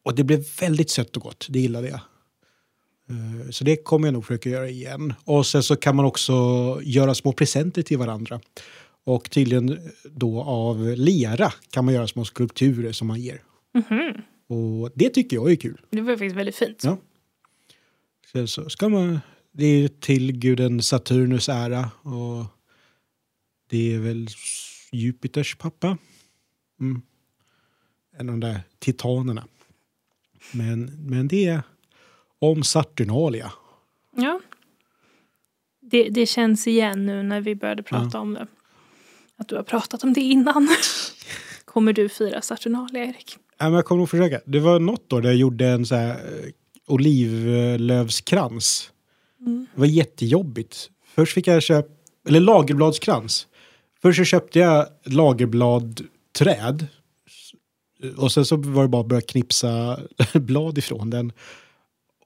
Och 0.03 0.15
det 0.15 0.25
blev 0.25 0.45
väldigt 0.61 0.91
sött 0.91 1.17
och 1.17 1.23
gott. 1.23 1.47
Det 1.51 1.61
gillade 1.61 1.89
jag. 1.89 2.01
Eh, 3.11 3.51
Så 3.51 3.65
det 3.65 3.77
kommer 3.77 4.07
jag 4.09 4.13
nog 4.13 4.25
försöka 4.25 4.49
göra 4.51 4.69
igen. 4.69 5.15
Och 5.25 5.47
sen 5.47 5.63
så 5.63 5.77
kan 5.77 5.97
man 5.97 6.05
också 6.05 6.33
göra 6.83 7.15
små 7.15 7.33
presenter 7.33 7.83
till 7.83 7.99
varandra. 7.99 8.41
Och 9.05 9.31
tydligen 9.31 9.91
då 10.05 10.43
av 10.43 10.95
lera 10.97 11.53
kan 11.71 11.85
man 11.85 11.95
göra 11.95 12.07
små 12.07 12.25
skulpturer 12.25 12.93
som 12.93 13.09
man 13.09 13.21
ger. 13.21 13.43
Och 14.49 14.91
det 14.95 15.11
tycker 15.11 15.37
jag 15.37 15.53
är 15.53 15.57
kul. 15.57 15.81
Det 15.91 16.01
var 16.01 16.13
faktiskt 16.13 16.37
väldigt 16.37 16.57
fint. 16.57 16.85
Ja. 16.85 16.99
Sen 18.33 18.49
så 18.49 18.69
ska 18.71 18.89
man, 18.89 19.21
det 19.53 19.65
är 19.65 19.89
till 19.89 20.33
guden 20.33 20.83
Saturnus 20.83 21.49
ära 21.49 21.91
och 22.03 22.45
det 23.71 23.95
är 23.95 23.99
väl 23.99 24.29
Jupiters 24.93 25.57
pappa. 25.57 25.99
Mm. 26.81 27.03
En 28.17 28.29
av 28.29 28.39
de 28.39 28.41
där 28.41 28.61
titanerna. 28.79 29.47
Men, 30.53 30.91
men 31.09 31.29
det 31.29 31.47
är 31.47 31.63
om 32.39 32.63
Saturnalia. 32.63 33.53
Ja. 34.17 34.41
Det, 35.81 36.09
det 36.09 36.27
känns 36.27 36.67
igen 36.67 37.07
nu 37.07 37.23
när 37.23 37.41
vi 37.41 37.55
började 37.55 37.83
prata 37.83 38.21
om 38.21 38.35
det. 38.35 38.47
Att 39.37 39.49
du 39.49 39.57
har 39.57 39.63
pratat 39.63 40.05
om 40.05 40.13
det 40.13 40.21
innan. 40.21 40.69
Kommer 41.65 41.93
du 41.93 42.09
fira 42.09 42.43
Saturnalia, 42.43 43.05
Erik? 43.05 43.37
Ja, 43.59 43.65
men 43.65 43.75
jag 43.75 43.85
kommer 43.85 43.99
nog 43.99 44.11
försöka. 44.11 44.41
Det 44.45 44.61
var 44.61 44.81
något 44.81 45.13
år 45.13 45.21
där 45.21 45.29
jag 45.29 45.39
gjorde 45.39 45.69
en 45.69 45.87
så 45.87 45.95
här 45.95 46.11
eh, 46.11 46.51
olivlövskrans. 46.87 48.91
Det 49.75 49.81
var 49.81 49.87
jättejobbigt. 49.87 50.91
Först 51.15 51.35
fick 51.35 51.47
jag 51.47 51.63
köpa, 51.63 51.89
eller 52.29 52.41
lagerbladskrans. 52.41 53.47
Först 54.03 54.19
så 54.19 54.25
köpte 54.25 54.59
jag 54.59 54.87
lagerbladträd. 55.05 56.87
Och 58.17 58.33
sen 58.33 58.45
så 58.45 58.57
var 58.57 58.83
det 58.83 58.89
bara 58.89 59.01
att 59.01 59.09
börja 59.09 59.21
knipsa 59.21 60.01
blad 60.35 60.79
ifrån 60.79 61.11
den. 61.11 61.33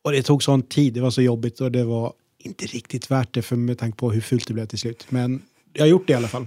Och 0.03 0.13
det 0.13 0.23
tog 0.23 0.43
sån 0.43 0.63
tid, 0.63 0.95
det 0.95 1.01
var 1.01 1.11
så 1.11 1.23
jobbigt 1.23 1.61
och 1.61 1.73
det 1.73 1.85
var 1.85 2.13
inte 2.39 2.67
riktigt 2.67 3.11
värt 3.11 3.35
det 3.35 3.43
för 3.43 3.57
med 3.57 3.79
tanke 3.79 3.99
på 3.99 4.13
hur 4.13 4.21
fult 4.21 4.49
det 4.49 4.55
blev 4.55 4.67
till 4.67 4.79
slut. 4.79 5.07
Men 5.09 5.43
jag 5.73 5.83
har 5.83 5.89
gjort 5.89 6.07
det 6.07 6.13
i 6.13 6.17
alla 6.17 6.29
fall. 6.29 6.47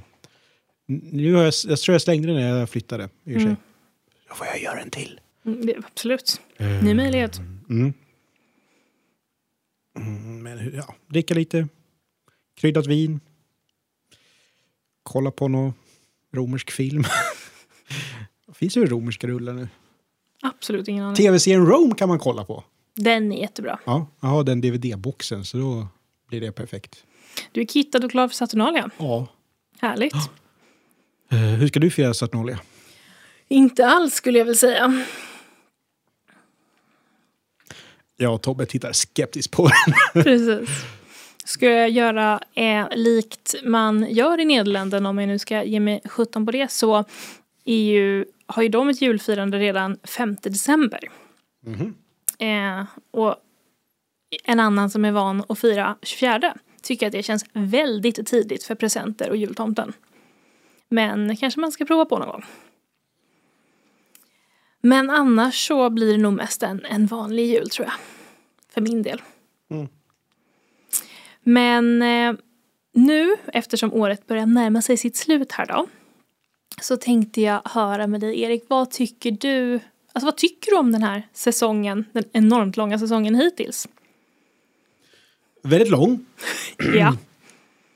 Nu 0.88 1.34
har 1.34 1.44
jag, 1.44 1.54
jag 1.68 1.80
tror 1.80 1.94
jag 1.94 2.02
slängde 2.02 2.28
den 2.28 2.36
när 2.36 2.58
jag 2.60 2.70
flyttade. 2.70 3.10
I 3.24 3.38
och 3.38 3.42
sig. 3.42 3.56
Då 4.30 4.36
får 4.36 4.48
jag 4.48 4.62
göra 4.62 4.80
en 4.80 4.90
till. 4.90 5.20
Mm, 5.46 5.84
absolut. 5.88 6.42
Ny 6.58 6.94
möjlighet. 6.94 7.38
Mm. 7.70 7.94
Mm, 9.98 10.44
men 10.44 10.76
ja, 10.76 10.96
dricka 11.08 11.34
lite 11.34 11.68
kryddat 12.56 12.88
vin. 12.88 13.20
Kolla 15.04 15.32
på 15.32 15.48
någon 15.48 15.74
romersk 16.34 16.72
film. 16.72 17.04
Finns 18.58 18.78
ju 18.78 18.86
romerska 18.86 19.28
rullar 19.28 19.54
nu? 19.54 19.68
Absolut 20.42 20.88
ingen 20.88 21.04
aning. 21.04 21.16
Tv-serien 21.16 21.66
Rome 21.66 21.96
kan 21.96 22.10
man 22.10 22.20
kolla 22.20 22.46
på. 22.46 22.64
Den 22.96 23.32
är 23.32 23.42
jättebra. 23.42 23.80
Ja, 23.86 24.08
jag 24.20 24.28
har 24.28 24.44
den 24.44 24.62
DVD-boxen 24.62 25.46
så 25.46 25.58
då 25.58 25.88
blir 26.30 26.42
det 26.42 26.52
perfekt. 26.52 27.04
Du 27.52 27.62
är 27.62 27.66
kittad 27.66 28.04
och 28.04 28.12
klar 28.12 28.28
för 28.28 28.36
Saturnalia. 28.36 28.90
Ja. 28.98 29.28
Härligt. 29.80 30.14
Eh, 31.32 31.38
hur 31.38 31.68
ska 31.68 31.80
du 31.80 31.92
fira 31.92 32.14
Saturnalia? 32.14 32.60
Inte 33.48 33.88
alls 33.88 34.14
skulle 34.14 34.38
jag 34.40 34.46
väl 34.46 34.58
säga. 34.58 35.06
Jag 38.18 38.34
och 38.34 38.42
Tobbe 38.42 38.66
tittar 38.66 38.94
skeptiskt 38.94 39.52
på 39.52 39.68
den. 39.68 39.94
Precis. 40.24 40.70
Ska 41.46 41.66
jag 41.66 41.90
göra 41.90 42.40
eh, 42.54 42.88
likt 42.96 43.56
man 43.64 44.08
gör 44.10 44.40
i 44.40 44.46
Nederländerna 44.46 45.10
om 45.10 45.18
jag 45.18 45.28
nu 45.28 45.40
ska 45.40 45.64
ge 45.64 45.80
mig 45.80 46.02
17 46.06 46.46
på 46.46 46.52
det 46.52 46.72
så 46.72 47.06
ju, 47.74 48.26
har 48.46 48.64
ju 48.64 48.70
de 48.70 48.90
ett 48.90 49.02
julfirande 49.02 49.60
redan 49.60 49.98
5 50.04 50.36
december. 50.42 51.00
Eh, 52.40 52.86
och 53.12 53.36
en 54.44 54.60
annan 54.60 54.90
som 54.90 55.06
är 55.06 55.12
van 55.12 55.44
att 55.50 55.60
fira 55.60 55.98
24 56.02 56.58
tycker 56.82 57.08
att 57.08 57.12
det 57.12 57.24
känns 57.24 57.46
väldigt 57.54 58.28
tidigt 58.28 58.64
för 58.64 58.76
presenter 58.76 59.30
och 59.30 59.38
jultomten. 59.38 59.94
Men 60.90 61.38
kanske 61.38 61.60
man 61.60 61.72
ska 61.72 61.86
prova 61.86 62.06
på 62.06 62.20
någon 62.20 62.28
gång. 62.28 62.46
Men 64.82 65.10
annars 65.10 65.68
så 65.68 65.90
blir 65.90 66.12
det 66.12 66.24
nog 66.24 66.34
mest 66.34 66.64
en, 66.64 66.86
en 66.86 67.06
vanlig 67.06 67.46
jul 67.46 67.70
tror 67.70 67.88
jag. 67.88 67.96
För 68.70 68.82
min 68.82 69.04
del. 69.04 69.22
Men 71.44 72.02
eh, 72.02 72.34
nu, 72.94 73.36
eftersom 73.48 73.94
året 73.94 74.28
börjar 74.28 74.46
närma 74.46 74.82
sig 74.82 74.98
sitt 74.98 75.16
slut 75.16 75.52
här 75.52 75.66
då. 75.66 75.88
Så 76.82 76.98
tänkte 76.98 77.42
jag 77.42 77.62
höra 77.66 78.08
med 78.08 78.22
dig 78.22 78.42
Erik, 78.42 78.64
vad 78.68 78.92
tycker 78.92 79.32
du? 79.32 79.80
Alltså 80.14 80.26
vad 80.26 80.38
tycker 80.38 80.72
du 80.72 80.78
om 80.78 80.92
den 80.92 81.04
här 81.04 81.28
säsongen? 81.34 82.06
Den 82.14 82.24
enormt 82.34 82.78
långa 82.78 83.00
säsongen 83.00 83.36
hittills. 83.36 83.88
Väldigt 85.64 85.90
lång. 85.90 86.26
Ja, 86.96 87.18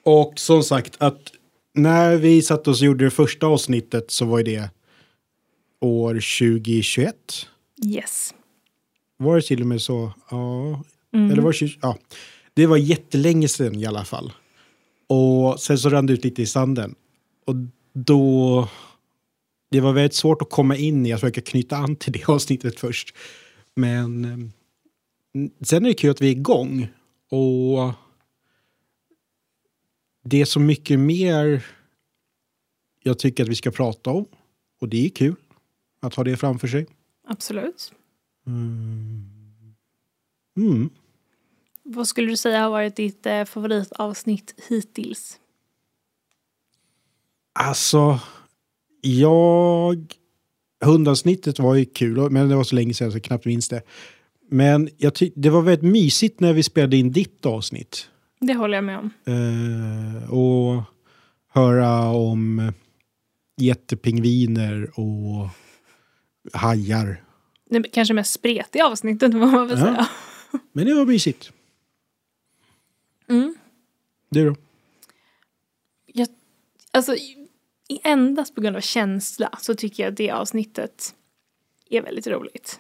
Och 0.03 0.33
som 0.39 0.63
sagt 0.63 0.95
att 0.97 1.31
när 1.73 2.15
vi 2.17 2.41
satt 2.41 2.67
oss 2.67 2.81
och 2.81 2.85
gjorde 2.85 3.05
det 3.05 3.11
första 3.11 3.47
avsnittet 3.47 4.11
så 4.11 4.25
var 4.25 4.43
det 4.43 4.69
år 5.79 6.13
2021. 6.13 7.15
yes. 7.85 8.33
Var 9.17 9.35
det 9.35 9.41
till 9.41 9.61
och 9.61 9.67
med 9.67 9.81
så? 9.81 10.11
Ja. 10.29 10.83
Eller 11.13 11.41
var 11.41 11.51
det 11.51 11.57
20, 11.57 11.77
Ja. 11.81 11.97
Det 12.53 12.65
var 12.65 12.77
jättelänge 12.77 13.47
sedan 13.47 13.75
i 13.75 13.85
alla 13.85 14.05
fall. 14.05 14.33
Och 15.07 15.59
sen 15.59 15.77
så 15.77 15.89
rann 15.89 16.05
det 16.05 16.13
ut 16.13 16.23
lite 16.23 16.41
i 16.41 16.45
sanden. 16.45 16.95
Och 17.45 17.55
då... 17.93 18.67
Det 19.69 19.81
var 19.81 19.93
väldigt 19.93 20.13
svårt 20.13 20.41
att 20.41 20.49
komma 20.49 20.75
in 20.75 21.05
i, 21.05 21.13
att 21.13 21.19
försöka 21.19 21.41
knyta 21.41 21.77
an 21.77 21.95
till 21.95 22.13
det 22.13 22.23
avsnittet 22.29 22.79
först. 22.79 23.15
Men 23.75 24.25
eh, 24.25 24.37
sen 25.61 25.85
är 25.85 25.89
det 25.89 25.93
kul 25.93 26.11
att 26.11 26.21
vi 26.21 26.27
är 26.27 26.31
igång. 26.31 26.87
Och 27.29 27.93
det 30.23 30.41
är 30.41 30.45
så 30.45 30.59
mycket 30.59 30.99
mer 30.99 31.65
jag 33.03 33.19
tycker 33.19 33.43
att 33.43 33.49
vi 33.49 33.55
ska 33.55 33.71
prata 33.71 34.09
om. 34.09 34.25
Och 34.81 34.89
det 34.89 35.05
är 35.05 35.09
kul 35.09 35.35
att 35.99 36.15
ha 36.15 36.23
det 36.23 36.37
framför 36.37 36.67
sig. 36.67 36.87
Absolut. 37.27 37.93
Mm. 40.57 40.89
Vad 41.83 42.07
skulle 42.07 42.27
du 42.27 42.37
säga 42.37 42.61
har 42.61 42.69
varit 42.69 42.95
ditt 42.95 43.25
eh, 43.25 43.45
favoritavsnitt 43.45 44.55
hittills? 44.67 45.40
Alltså, 47.53 48.19
jag... 49.01 50.13
Hundavsnittet 50.85 51.59
var 51.59 51.75
ju 51.75 51.85
kul, 51.85 52.29
men 52.29 52.49
det 52.49 52.55
var 52.55 52.63
så 52.63 52.75
länge 52.75 52.93
sedan 52.93 53.11
så 53.11 53.15
jag 53.17 53.23
knappt 53.23 53.45
minns 53.45 53.69
det. 53.69 53.81
Men 54.49 54.89
jag 54.97 55.15
ty- 55.15 55.31
det 55.35 55.49
var 55.49 55.61
väldigt 55.61 55.91
mysigt 55.91 56.39
när 56.39 56.53
vi 56.53 56.63
spelade 56.63 56.97
in 56.97 57.11
ditt 57.11 57.45
avsnitt. 57.45 58.09
Det 58.39 58.53
håller 58.53 58.77
jag 58.77 58.83
med 58.83 58.97
om. 58.99 59.09
Eh, 59.25 60.33
och 60.33 60.83
höra 61.47 62.09
om 62.09 62.73
jättepingviner 63.57 64.99
och 64.99 65.47
hajar. 66.53 67.23
Det 67.69 67.83
kanske 67.83 68.13
mest 68.13 68.33
spretiga 68.33 68.85
avsnittet 68.85 69.33
vad 69.33 69.47
man 69.51 69.67
vill 69.67 69.77
Ja. 69.79 69.83
säga. 69.85 70.07
Men 70.73 70.85
det 70.85 70.93
var 70.93 71.05
mysigt. 71.05 71.51
Mm. 73.29 73.55
Du 74.29 74.49
då? 74.49 74.55
Jag, 76.13 76.27
alltså, 76.91 77.15
endast 78.03 78.55
på 78.55 78.61
grund 78.61 78.75
av 78.75 78.81
känsla 78.81 79.49
så 79.61 79.75
tycker 79.75 80.03
jag 80.03 80.11
att 80.11 80.17
det 80.17 80.31
avsnittet 80.31 81.15
är 81.89 82.01
väldigt 82.01 82.27
roligt. 82.27 82.79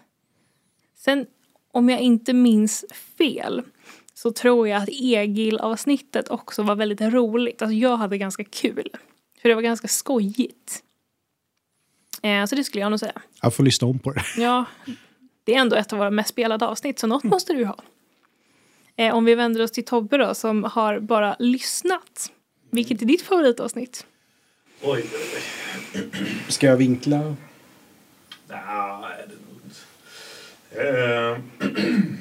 Sen, 0.95 1.25
om 1.71 1.89
jag 1.89 1.99
inte 1.99 2.33
minns 2.33 2.85
fel, 3.17 3.61
så 4.13 4.31
tror 4.31 4.67
jag 4.67 4.81
att 4.81 4.89
Egil-avsnittet 4.89 6.29
också 6.29 6.63
var 6.63 6.75
väldigt 6.75 7.01
roligt. 7.01 7.61
Alltså 7.61 7.75
jag 7.75 7.97
hade 7.97 8.17
ganska 8.17 8.43
kul. 8.43 8.89
För 9.41 9.49
det 9.49 9.55
var 9.55 9.61
ganska 9.61 9.87
skojigt. 9.87 10.83
Eh, 12.21 12.45
så 12.45 12.55
det 12.55 12.63
skulle 12.63 12.81
jag 12.81 12.89
nog 12.89 12.99
säga. 12.99 13.21
Jag 13.41 13.53
får 13.53 13.63
lyssna 13.63 13.87
om 13.87 13.99
på 13.99 14.11
det. 14.11 14.23
Ja, 14.37 14.65
det 15.43 15.55
är 15.55 15.59
ändå 15.59 15.75
ett 15.75 15.93
av 15.93 15.99
våra 15.99 16.11
mest 16.11 16.29
spelade 16.29 16.67
avsnitt, 16.67 16.99
så 16.99 17.07
något 17.07 17.23
måste 17.23 17.53
du 17.53 17.65
ha. 17.65 17.77
Eh, 18.95 19.15
om 19.15 19.25
vi 19.25 19.35
vänder 19.35 19.63
oss 19.63 19.71
till 19.71 19.85
Tobbe 19.85 20.17
då, 20.17 20.35
som 20.35 20.63
har 20.63 20.99
bara 20.99 21.35
lyssnat. 21.39 22.31
Vilket 22.69 23.01
är 23.01 23.05
ditt 23.05 23.21
favoritavsnitt? 23.21 24.05
Oj, 24.83 25.05
oj, 25.13 26.03
Ska 26.47 26.67
jag 26.67 26.77
vinkla? 26.77 27.19
oj. 27.19 27.35
Nej, 28.47 29.25
det 29.27 29.33
är 29.33 29.39
nog 29.47 29.61
inte. 29.65 29.81
Eh, 30.71 31.37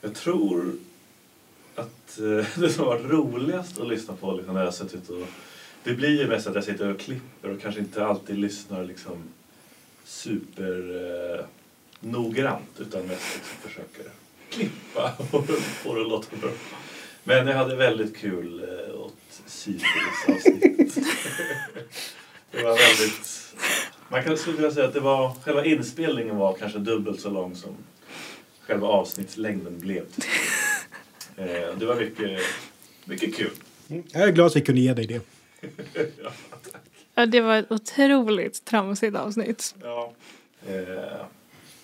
Jag 0.00 0.14
tror 0.14 0.72
att 1.74 2.18
eh, 2.18 2.46
det 2.60 2.70
som 2.70 2.84
varit 2.84 3.10
roligast 3.10 3.80
att 3.80 3.88
lyssna 3.88 4.14
på 4.16 4.32
liksom, 4.32 4.54
när 4.54 4.64
jag 4.64 4.74
suttit 4.74 5.08
och... 5.08 5.26
Det 5.84 5.94
blir 5.94 6.20
ju 6.20 6.26
mest 6.28 6.46
att 6.46 6.54
jag 6.54 6.64
sitter 6.64 6.88
och 6.94 7.00
klipper 7.00 7.50
och 7.50 7.60
kanske 7.62 7.80
inte 7.80 8.06
alltid 8.06 8.38
lyssnar 8.38 8.84
liksom 8.84 9.22
super 10.04 10.94
eh, 11.38 11.44
noggrant 12.00 12.70
utan 12.80 13.06
mest 13.06 13.34
liksom 13.34 13.68
försöker 13.70 14.04
klippa 14.50 15.12
och 15.30 15.48
få 15.48 15.94
det 15.94 16.00
att 16.00 16.08
låta 16.08 16.36
bra. 16.36 16.50
Men 17.24 17.46
jag 17.46 17.56
hade 17.56 17.76
väldigt 17.76 18.16
kul 18.16 18.62
eh, 18.68 19.00
åt 19.00 19.16
Syfilis 19.50 20.28
avsnitt. 20.28 20.94
det 22.50 22.62
var 22.62 22.70
väldigt... 22.70 23.54
Man 24.08 24.24
kan 24.24 24.36
skulle 24.36 24.72
säga 24.72 24.86
att 24.86 24.94
det 24.94 25.00
var, 25.00 25.34
själva 25.44 25.64
inspelningen 25.64 26.36
var 26.36 26.54
kanske 26.54 26.78
dubbelt 26.78 27.20
så 27.20 27.30
lång 27.30 27.56
som 27.56 27.74
själva 28.60 28.86
avsnittslängden 28.86 29.78
blev. 29.78 30.04
Eh, 31.36 31.76
det 31.78 31.86
var 31.86 31.96
mycket, 31.96 32.40
mycket 33.04 33.36
kul. 33.36 33.50
Jag 33.86 34.22
är 34.22 34.32
glad 34.32 34.46
att 34.46 34.56
vi 34.56 34.60
kunde 34.60 34.80
ge 34.80 34.94
dig 34.94 35.06
det. 35.06 35.20
Ja, 37.14 37.26
det 37.26 37.40
var 37.40 37.56
ett 37.56 37.72
otroligt 37.72 38.64
tramsigt 38.64 39.16
avsnitt. 39.16 39.74
Ja. 39.82 40.12
Eh, 40.68 40.74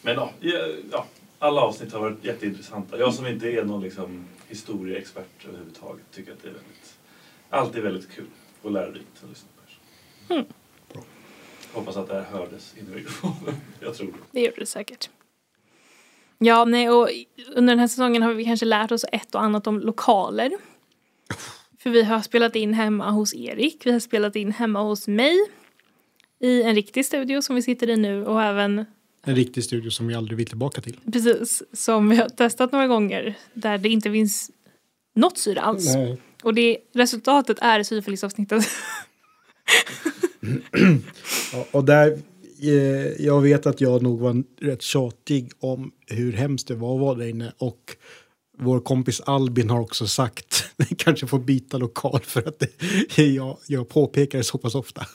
men 0.03 0.15
ja, 0.15 0.31
ja, 0.41 0.59
ja, 0.93 1.07
alla 1.39 1.61
avsnitt 1.61 1.93
har 1.93 2.01
varit 2.01 2.25
jätteintressanta. 2.25 2.99
Jag 2.99 3.15
som 3.15 3.27
inte 3.27 3.49
är 3.49 3.65
någon 3.65 3.83
liksom, 3.83 4.27
historieexpert 4.49 5.47
överhuvudtaget 5.49 6.05
tycker 6.13 6.33
att 6.33 6.43
det 6.43 6.49
är 6.49 6.53
väldigt, 6.53 6.96
alltid 7.51 7.83
väldigt 7.83 8.11
kul 8.11 8.27
och 8.63 8.71
lärorikt 8.71 9.23
att 9.23 9.29
lyssna 9.29 9.49
på. 9.57 9.63
er. 10.35 10.39
Mm. 10.39 10.47
Hoppas 11.73 11.97
att 11.97 12.09
det 12.09 12.15
här 12.15 12.23
hördes 12.23 12.75
in 12.79 12.87
i 12.93 12.95
mikrofonen. 12.97 13.55
Jag 13.81 13.95
tror 13.95 14.07
det. 14.07 14.13
Det 14.33 14.41
gjorde 14.41 14.57
det 14.57 14.67
säkert. 14.67 15.11
Ja, 16.39 16.65
nej, 16.65 16.91
och 16.91 17.09
under 17.55 17.73
den 17.73 17.79
här 17.79 17.89
säsongen 17.89 18.23
har 18.23 18.35
vi 18.35 18.45
kanske 18.45 18.67
lärt 18.67 18.93
oss 18.93 19.05
ett 19.13 19.35
och 19.35 19.43
annat 19.43 19.67
om 19.67 19.81
lokaler. 19.81 20.51
För 21.79 21.91
vi 21.91 22.03
har 22.03 22.21
spelat 22.21 22.57
in 22.57 22.75
hemma 22.75 23.11
hos 23.11 23.35
Erik, 23.35 23.87
vi 23.87 23.93
har 23.93 24.01
spelat 24.01 24.37
in 24.37 24.53
hemma 24.53 24.83
hos 24.83 25.09
mig. 25.09 25.37
I 26.39 26.63
en 26.63 26.75
riktig 26.75 27.07
studio 27.07 27.43
som 27.43 27.57
vi 27.57 27.63
sitter 27.63 27.89
i 27.91 27.97
nu 27.97 28.25
och 28.27 28.43
även 28.43 28.85
En 29.23 29.37
riktig 29.37 29.65
studio 29.65 29.91
som 29.91 30.07
vi 30.07 30.15
aldrig 30.15 30.37
vill 30.39 30.47
tillbaka 30.47 30.81
till. 30.81 31.01
precis 31.13 31.63
som 31.73 32.09
vi 32.09 32.17
har 32.17 32.29
testat 32.29 32.73
några 32.73 32.87
gånger 32.87 33.35
där 33.55 33.79
det 33.79 33.89
inte 33.89 34.11
finns 34.11 34.51
något 35.15 35.39
syre 35.39 35.61
alls. 35.61 35.95
Nej. 35.95 36.19
Och 36.43 36.55
det 36.55 36.79
resultatet 36.93 37.59
är 37.61 37.83
syfilisavsnittet. 37.83 38.65
Ja, 41.53 41.67
och 41.71 41.85
där, 41.85 42.19
eh, 42.63 43.25
jag 43.25 43.41
vet 43.41 43.67
att 43.67 43.81
jag 43.81 44.03
nog 44.03 44.21
var 44.21 44.45
rätt 44.61 44.83
tjatig 44.83 45.53
om 45.61 45.93
hur 46.07 46.33
hemskt 46.33 46.69
det 46.69 46.75
var 46.75 46.95
att 46.95 47.01
vara 47.01 47.15
där 47.15 47.27
inne. 47.27 47.53
Och 47.59 47.97
vår 48.59 48.81
kompis 48.81 49.21
Albin 49.21 49.71
har 49.71 49.81
också 49.81 50.07
sagt, 50.07 50.65
ni 50.77 50.87
kanske 50.87 51.27
får 51.27 51.39
byta 51.39 51.79
lokal 51.79 52.21
för 52.23 52.49
att 52.49 52.59
det, 52.59 53.23
jag, 53.27 53.59
jag 53.67 53.89
påpekar 53.89 54.39
det 54.39 54.45
så 54.45 54.59
pass 54.59 54.75
ofta. 54.75 55.07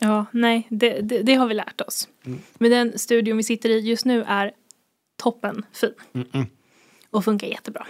Ja, 0.00 0.26
nej, 0.32 0.66
det, 0.70 1.00
det, 1.00 1.22
det 1.22 1.34
har 1.34 1.48
vi 1.48 1.54
lärt 1.54 1.80
oss. 1.80 2.08
Men 2.58 2.70
den 2.70 2.98
studion 2.98 3.36
vi 3.36 3.42
sitter 3.42 3.68
i 3.68 3.78
just 3.78 4.04
nu 4.04 4.24
är 4.26 4.52
toppen 5.16 5.64
fin. 5.72 5.94
Och 7.10 7.24
funkar 7.24 7.46
jättebra. 7.46 7.86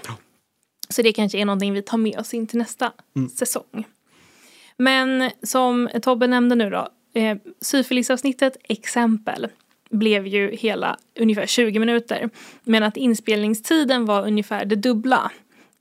Så 0.89 1.03
det 1.03 1.13
kanske 1.13 1.39
är 1.39 1.45
någonting 1.45 1.73
vi 1.73 1.83
tar 1.83 1.99
med 1.99 2.19
oss 2.19 2.35
in 2.35 2.47
till 2.47 2.59
nästa 2.59 2.93
säsong. 3.35 3.85
Men 4.77 5.31
som 5.43 5.89
Tobbe 6.03 6.27
nämnde 6.27 6.55
nu 6.55 6.71
då, 6.71 6.89
eh, 7.21 7.37
syfilisavsnittet 7.61 8.57
exempel 8.63 9.49
blev 9.91 10.27
ju 10.27 10.57
hela 10.57 10.97
ungefär 11.21 11.47
20 11.47 11.79
minuter. 11.79 12.31
Men 12.65 12.83
att 12.83 12.97
inspelningstiden 12.97 14.05
var 14.05 14.27
ungefär 14.27 14.65
det 14.65 14.77
dubbla. 14.77 15.31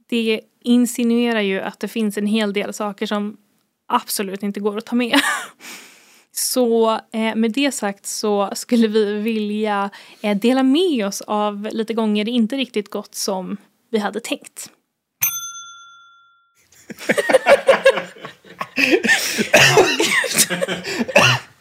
Det 0.08 0.42
insinuerar 0.62 1.42
ju 1.42 1.60
att 1.60 1.80
det 1.80 1.88
finns 1.88 2.18
en 2.18 2.28
hel 2.28 2.54
del 2.54 2.74
saker 2.74 3.06
som 3.06 3.38
absolut 3.88 4.44
inte 4.44 4.60
går 4.60 4.78
att 4.78 4.86
ta 4.86 4.96
med. 4.96 5.20
Så 6.32 6.92
eh, 6.92 7.36
med 7.36 7.52
det 7.52 7.72
sagt 7.72 8.06
så 8.06 8.50
skulle 8.56 8.88
vi 8.88 9.14
vilja 9.14 9.90
eh, 10.22 10.38
dela 10.38 10.64
med 10.64 11.06
oss 11.06 11.22
av 11.22 11.70
lite 11.72 11.94
gånger 11.94 12.26
det 12.26 12.32
inte 12.32 12.56
riktigt 12.56 12.90
gått 12.90 13.16
som 13.16 13.58
vi 13.90 13.98
hade 13.98 14.20
tänkt. 14.20 14.72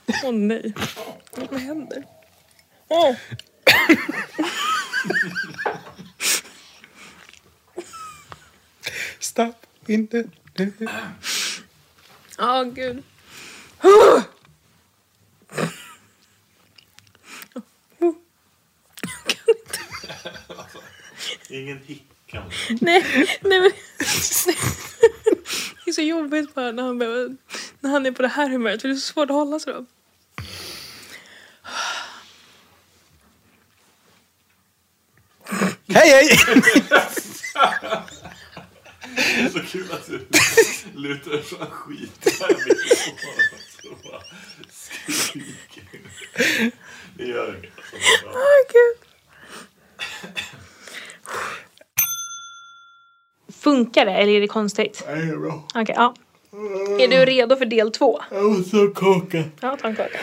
Åh 0.06 0.30
oh, 0.30 0.34
nej. 0.34 0.74
Vad 1.30 1.60
händer? 1.60 2.04
Åh! 2.88 3.16
Stop 9.18 9.66
in 9.86 10.06
the... 10.06 10.24
Ja, 12.38 12.60
oh, 12.60 12.72
gud. 12.72 13.02
Ingen 21.48 21.78
hicka. 21.78 22.13
Nej, 22.80 23.04
nej 23.40 23.60
men... 23.60 23.70
Det 25.84 25.90
är 25.90 25.92
så 25.92 26.02
jobbigt 26.02 26.54
bara 26.54 26.72
när 26.72 26.82
han, 26.82 26.98
behöver, 26.98 27.36
när 27.80 27.90
han 27.90 28.06
är 28.06 28.12
på 28.12 28.22
det 28.22 28.28
här 28.28 28.48
humöret 28.48 28.80
för 28.80 28.88
det 28.88 28.94
är 28.94 28.96
så 28.96 29.12
svårt 29.12 29.30
att 29.30 29.36
hålla 29.36 29.58
sig 29.58 29.72
då. 29.72 29.84
Hej 35.88 36.10
hej! 36.10 36.38
Det 39.16 39.40
är 39.40 39.48
så 39.48 39.60
kul 39.60 39.92
att 39.92 40.06
du 40.06 40.26
lutar 40.94 41.30
dig 41.30 41.42
fram 41.42 41.70
skit 41.70 42.26
och 43.90 43.98
bara 44.10 44.22
skriker. 45.08 45.82
Det 47.16 47.24
gör 47.24 47.56
inget. 47.56 47.72
Åh 48.24 48.72
gud. 48.72 49.03
Funkar 53.64 54.04
det 54.04 54.12
eller 54.12 54.32
är 54.32 54.40
det 54.40 54.46
konstigt? 54.48 55.04
Nej, 55.08 55.26
det 55.26 55.32
är 55.32 55.36
bra. 55.36 55.62
Okej, 55.74 55.94
ja. 55.98 56.14
Är 57.00 57.08
du 57.08 57.24
redo 57.24 57.56
för 57.56 57.64
del 57.64 57.90
två? 57.92 58.20
Jag 58.30 58.44
måste 58.44 58.76
ha 58.76 58.86
kaka. 58.86 59.44
Ja, 59.60 59.76
ta 59.80 59.88
en 59.88 59.96
kaka. 59.96 60.18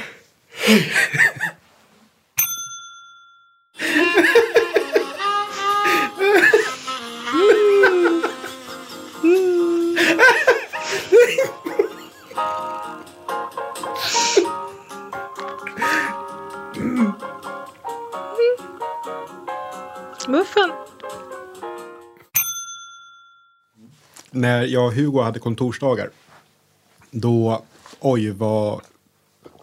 Muffen. 20.27 20.71
När 24.31 24.63
jag 24.63 24.85
och 24.85 24.93
Hugo 24.93 25.21
hade 25.21 25.39
kontorsdagar, 25.39 26.09
då, 27.11 27.63
oj 27.99 28.29
vad 28.29 28.81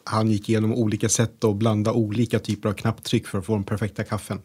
han 0.05 0.31
gick 0.31 0.49
igenom 0.49 0.75
olika 0.75 1.09
sätt 1.09 1.45
att 1.45 1.57
blanda 1.57 1.93
olika 1.93 2.39
typer 2.39 2.69
av 2.69 2.73
knapptryck 2.73 3.27
för 3.27 3.39
att 3.39 3.47
få 3.47 3.55
den 3.55 3.65
perfekta 3.65 4.05
kaffen. 4.05 4.43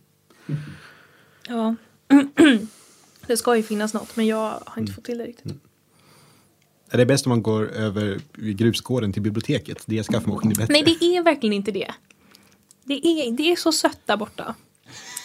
Ja. 1.48 1.76
Det 3.28 3.38
ska 3.38 3.56
ju 3.56 3.64
finnas 3.64 3.94
något, 3.94 4.16
men 4.16 4.28
jag 4.28 4.60
har 4.66 4.82
inte 4.82 4.94
fått 4.94 5.04
till 5.04 5.18
det 5.18 5.26
riktigt. 5.26 5.54
Är 6.90 6.98
det 6.98 7.06
bäst 7.06 7.26
om 7.26 7.30
man 7.30 7.44
går 7.44 7.72
över 7.72 8.20
grusgården 8.34 9.14
till 9.14 9.22
biblioteket? 9.22 9.86
Kaffemaskin 10.10 10.52
är 10.52 10.56
bättre. 10.56 10.74
Nej, 10.74 10.84
det 10.84 11.06
är 11.06 11.24
verkligen 11.24 11.54
inte 11.54 11.72
det. 11.72 11.94
Det 12.84 12.94
är, 12.94 13.32
det 13.32 13.52
är 13.52 13.56
så 13.56 13.72
sött 13.72 14.00
där 14.06 14.18
borta. 14.18 14.56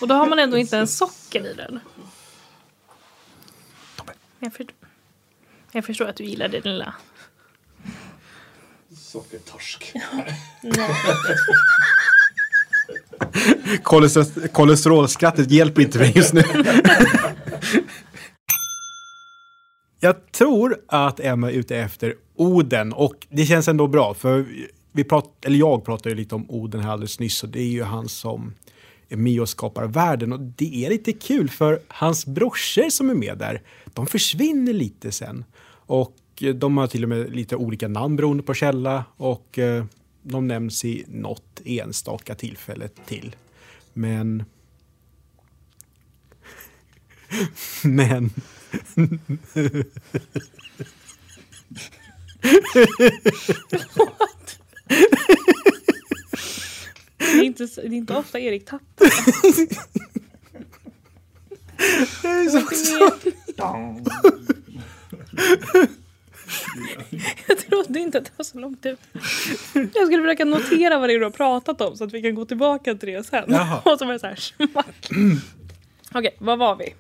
Och 0.01 0.09
då 0.09 0.15
har 0.15 0.27
man 0.29 0.39
ändå 0.39 0.59
inte 0.59 0.79
en 0.79 0.87
socker 0.87 1.47
i 1.47 1.55
den. 1.55 1.81
Förstår, 4.53 4.75
jag 5.79 5.85
förstår 5.85 6.09
att 6.09 6.17
du 6.17 6.25
gillar 6.25 6.49
det 6.49 6.65
lilla. 6.65 6.95
Sockertorsk. 8.97 9.93
Kolesterol- 13.83 14.49
Kolesterolskrattet 14.49 15.51
hjälper 15.51 15.83
inte 15.83 15.99
mig 15.99 16.13
just 16.17 16.33
nu. 16.35 16.43
Jag 20.01 20.33
tror 20.33 20.77
att 20.89 21.21
Emma 21.21 21.51
är 21.51 21.55
ute 21.55 21.77
efter 21.77 22.15
Oden 22.37 22.93
och 22.93 23.27
det 23.31 23.47
känns 23.47 23.69
ändå 23.69 23.87
bra 23.87 24.15
för 24.15 24.47
vi 24.93 25.05
prat, 25.05 25.45
eller 25.45 25.59
jag 25.59 25.85
pratade 25.85 26.11
ju 26.11 26.15
lite 26.15 26.35
om 26.35 26.51
Oden 26.51 26.81
här 26.81 26.91
alldeles 26.91 27.19
nyss 27.21 27.43
och 27.43 27.49
det 27.49 27.61
är 27.61 27.69
ju 27.71 27.83
han 27.83 28.09
som 28.09 28.55
är 29.09 29.17
med 29.17 29.41
och 29.41 29.49
skapar 29.49 29.87
världen 29.87 30.33
och 30.33 30.41
det 30.41 30.85
är 30.85 30.91
lite 30.91 31.13
kul 31.13 31.51
för 31.51 31.81
hans 31.89 32.27
brorsor 32.27 32.91
som 32.91 33.11
är 33.11 33.15
med 33.15 33.39
där, 33.39 33.63
de 33.95 34.07
försvinner 34.07 34.73
lite 34.73 35.13
sen 35.13 35.45
och 35.89 36.17
eh, 36.41 36.55
de 36.55 36.77
har 36.77 36.87
till 36.87 37.03
och 37.03 37.09
med 37.09 37.35
lite 37.35 37.57
olika 37.57 37.89
namn 37.89 38.17
beroende 38.17 38.43
på 38.43 38.55
källa 38.55 39.05
och 39.17 39.59
eh, 39.59 39.85
de 40.23 40.49
nämns 40.49 40.85
i 40.85 41.05
något 41.09 41.61
enstaka 41.65 42.35
tillfälle 42.35 42.89
till. 42.89 43.37
Men... 43.93 44.45
Men... 47.85 48.31
Det 57.19 57.25
är 57.25 57.43
inte, 57.43 57.67
det 57.67 57.83
är 57.83 57.93
inte 57.93 58.17
ofta 58.17 58.41
Erik 58.41 58.65
tappar. 58.67 59.09
Jag 67.47 67.59
trodde 67.59 68.01
inte 68.01 68.19
att 68.19 68.25
det 68.25 68.31
var 68.37 68.45
så 68.45 68.59
långt 68.59 68.87
ut. 68.87 68.99
Jag 69.73 70.07
skulle 70.07 70.23
försöka 70.23 70.45
notera 70.45 70.99
vad 70.99 71.09
det 71.09 71.15
är 71.15 71.19
du 71.19 71.25
har 71.25 71.31
pratat 71.31 71.81
om 71.81 71.97
så 71.97 72.05
att 72.05 72.15
vi 72.15 72.23
kan 72.23 72.35
gå 72.35 72.45
tillbaka 72.45 72.95
till 72.95 73.09
det 73.09 73.27
sen. 73.27 73.45
Jaha. 73.49 73.79
Och 73.85 73.99
så 73.99 74.05
var 74.05 74.13
det 74.13 74.19
så 74.19 74.27
här 74.27 74.37
smack. 74.37 75.11
Okej, 76.13 76.37
vad 76.39 76.59
var 76.59 76.77
vi? 76.77 76.95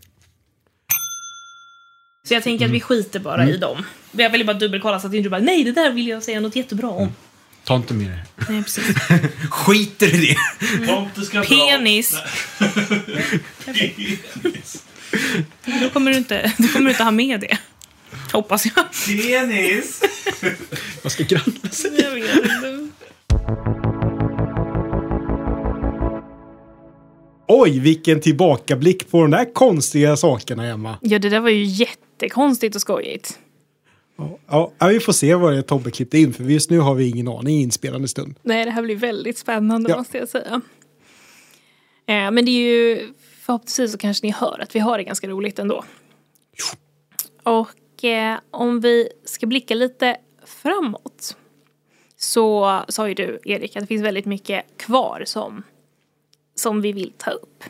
Så 2.28 2.34
jag 2.34 2.42
tänker 2.42 2.64
att 2.64 2.70
vi 2.70 2.80
skiter 2.80 3.20
bara 3.20 3.48
i 3.48 3.56
dem. 3.56 3.84
Jag 4.12 4.30
vill 4.30 4.46
bara 4.46 4.58
dubbelkolla 4.58 5.00
så 5.00 5.06
att 5.06 5.14
inte 5.14 5.26
du 5.26 5.30
bara 5.30 5.40
nej 5.40 5.64
det 5.64 5.72
där 5.72 5.90
vill 5.90 6.08
jag 6.08 6.22
säga 6.22 6.40
något 6.40 6.56
jättebra 6.56 6.88
om. 6.88 7.12
Ta 7.64 7.76
inte 7.76 7.94
med 7.94 8.10
det. 8.10 8.52
Nej 8.52 8.62
precis. 8.62 8.84
Skiter 9.50 10.14
i 10.14 10.26
det! 10.26 10.36
Tomte 10.86 11.22
ska 11.22 11.38
dra. 11.38 11.46
Penis. 11.46 12.16
Penis. 13.64 14.84
Då 15.82 15.90
kommer 15.90 16.10
du 16.10 16.16
inte, 16.16 16.52
då 16.58 16.68
kommer 16.68 16.84
du 16.84 16.90
inte 16.90 17.04
ha 17.04 17.10
med 17.10 17.40
det. 17.40 17.58
Hoppas 18.32 18.66
jag. 18.66 18.74
Penis. 19.06 20.02
Vad 21.02 21.12
ska 21.12 21.24
grannarna 21.24 21.68
säga? 21.70 22.00
Jag 22.00 22.14
vet 22.14 22.44
inte. 22.44 23.04
Oj, 27.48 27.78
vilken 27.78 28.20
tillbakablick 28.20 29.10
på 29.10 29.22
de 29.22 29.30
där 29.30 29.54
konstiga 29.54 30.16
sakerna, 30.16 30.66
Emma. 30.66 30.98
Ja, 31.00 31.18
det 31.18 31.28
där 31.28 31.40
var 31.40 31.50
ju 31.50 31.64
jättekonstigt 31.64 32.74
och 32.74 32.80
skojigt. 32.80 33.38
Ja, 34.48 34.72
ja, 34.78 34.86
vi 34.86 35.00
får 35.00 35.12
se 35.12 35.34
vad 35.34 35.52
det 35.52 35.58
är 35.58 35.62
Tobbe 35.62 35.90
klippte 35.90 36.18
in, 36.18 36.32
för 36.32 36.44
just 36.44 36.70
nu 36.70 36.78
har 36.78 36.94
vi 36.94 37.08
ingen 37.08 37.28
aning 37.28 37.58
i 37.58 37.62
inspelande 37.62 38.08
stund. 38.08 38.34
Nej, 38.42 38.64
det 38.64 38.70
här 38.70 38.82
blir 38.82 38.96
väldigt 38.96 39.38
spännande 39.38 39.90
Ja. 39.90 39.96
måste 39.98 40.18
jag 40.18 40.28
säga. 40.28 40.60
Eh, 42.06 42.30
men 42.30 42.44
det 42.44 42.50
är 42.50 42.62
ju 42.62 43.12
förhoppningsvis 43.42 43.92
så 43.92 43.98
kanske 43.98 44.26
ni 44.26 44.32
hör 44.32 44.58
att 44.62 44.74
vi 44.74 44.78
har 44.80 44.98
det 44.98 45.04
ganska 45.04 45.28
roligt 45.28 45.58
ändå. 45.58 45.84
Och 47.42 47.68
eh, 48.04 48.38
om 48.50 48.80
vi 48.80 49.08
ska 49.24 49.46
blicka 49.46 49.74
lite 49.74 50.16
framåt 50.44 51.36
så 52.16 52.80
sa 52.88 53.08
ju 53.08 53.14
du 53.14 53.40
Erik 53.44 53.76
att 53.76 53.82
det 53.82 53.86
finns 53.86 54.02
väldigt 54.02 54.26
mycket 54.26 54.64
kvar 54.76 55.22
som, 55.26 55.62
som 56.54 56.80
vi 56.80 56.92
vill 56.92 57.12
ta 57.16 57.30
upp. 57.30 57.64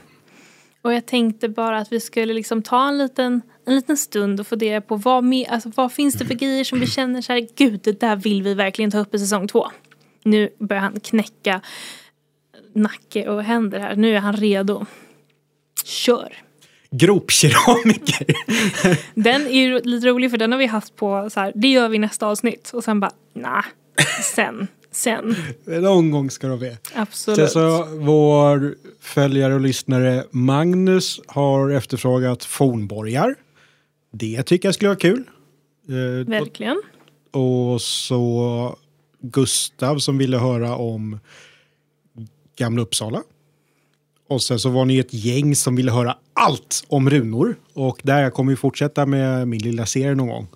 Och 0.83 0.93
jag 0.93 1.07
tänkte 1.07 1.49
bara 1.49 1.79
att 1.79 1.93
vi 1.93 2.01
skulle 2.01 2.35
liksom 2.35 2.63
ta 2.63 2.89
en 2.89 2.99
liten, 2.99 3.43
en 3.67 3.75
liten 3.75 3.97
stund 3.97 4.41
och 4.41 4.47
fundera 4.47 4.81
på 4.81 4.97
vad, 4.97 5.25
mer, 5.25 5.51
alltså 5.51 5.71
vad 5.75 5.93
finns 5.93 6.15
det 6.15 6.25
för 6.25 6.35
grejer 6.35 6.65
som 6.65 6.81
vi 6.81 6.87
känner 6.87 7.23
så 7.23 7.33
här, 7.33 7.49
gud 7.57 7.81
det 7.85 8.01
där 8.01 8.17
vill 8.17 8.43
vi 8.43 8.55
verkligen 8.55 8.91
ta 8.91 8.99
upp 8.99 9.15
i 9.15 9.19
säsong 9.19 9.49
två. 9.49 9.69
Nu 10.25 10.51
börjar 10.59 10.83
han 10.83 11.01
knäcka 11.01 11.61
nacke 12.73 13.29
och 13.29 13.43
händer 13.43 13.79
här, 13.79 13.97
nu 13.97 14.17
är 14.17 14.21
han 14.21 14.37
redo. 14.37 14.87
Kör! 15.85 16.48
Gropkeramiker. 16.91 18.27
Den 19.15 19.47
är 19.47 19.51
ju 19.61 19.81
lite 19.81 20.07
rolig 20.07 20.31
för 20.31 20.39
den 20.39 20.53
har 20.53 20.59
vi 20.59 20.67
haft 20.67 20.97
på 20.97 21.31
så 21.31 21.41
här, 21.41 21.53
det 21.55 21.69
gör 21.69 21.89
vi 21.89 21.99
nästa 21.99 22.27
avsnitt 22.27 22.71
och 22.75 22.85
sen 22.85 23.01
bara, 23.01 23.13
nah, 23.35 23.65
sen. 24.35 24.67
Sen, 24.91 25.37
Någon 25.65 26.11
gång 26.11 26.31
ska 26.31 26.49
de 26.49 26.61
med. 26.61 26.77
absolut. 26.95 27.39
Sen 27.39 27.49
så 27.49 27.85
vår 27.85 28.75
följare 29.01 29.55
och 29.55 29.61
lyssnare 29.61 30.25
Magnus 30.31 31.21
har 31.27 31.71
efterfrågat 31.71 32.45
fornborgar. 32.45 33.35
Det 34.13 34.43
tycker 34.43 34.69
jag 34.69 34.75
skulle 34.75 34.89
vara 34.89 34.99
kul. 34.99 35.25
Eh, 35.89 36.29
Verkligen. 36.29 36.83
och 37.33 37.81
så 37.83 38.77
Gustav 39.21 39.99
som 39.99 40.19
ville 40.19 40.37
höra 40.39 40.77
om 40.77 41.21
Gamla 42.57 42.83
Uppsala. 42.83 43.23
Och 44.29 44.43
sen 44.43 44.59
så 44.59 44.71
var 44.71 44.85
ni 44.85 44.99
ett 44.99 45.15
gäng 45.15 45.55
som 45.57 45.77
ville 45.77 45.93
höra 45.93 46.17
allt 46.33 46.85
om 46.89 47.11
runor. 47.11 47.57
Och 47.75 48.01
där 48.03 48.31
kommer 48.31 48.53
vi 48.53 48.57
fortsätta 48.57 49.07
med 49.07 49.49
min 49.49 49.61
lilla 49.61 49.87
serie 49.87 50.15
någon 50.15 50.29
gång. 50.29 50.47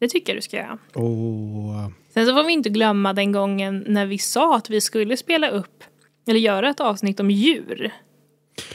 Det 0.00 0.08
tycker 0.08 0.32
jag 0.32 0.38
du 0.38 0.42
ska 0.42 0.56
göra. 0.56 0.78
Och 0.94 1.92
Sen 2.14 2.26
så 2.26 2.34
får 2.34 2.44
vi 2.44 2.52
inte 2.52 2.68
glömma 2.68 3.12
den 3.12 3.32
gången 3.32 3.84
när 3.88 4.06
vi 4.06 4.18
sa 4.18 4.56
att 4.56 4.70
vi 4.70 4.80
skulle 4.80 5.16
spela 5.16 5.48
upp 5.48 5.84
eller 6.28 6.40
göra 6.40 6.70
ett 6.70 6.80
avsnitt 6.80 7.20
om 7.20 7.30
djur 7.30 7.92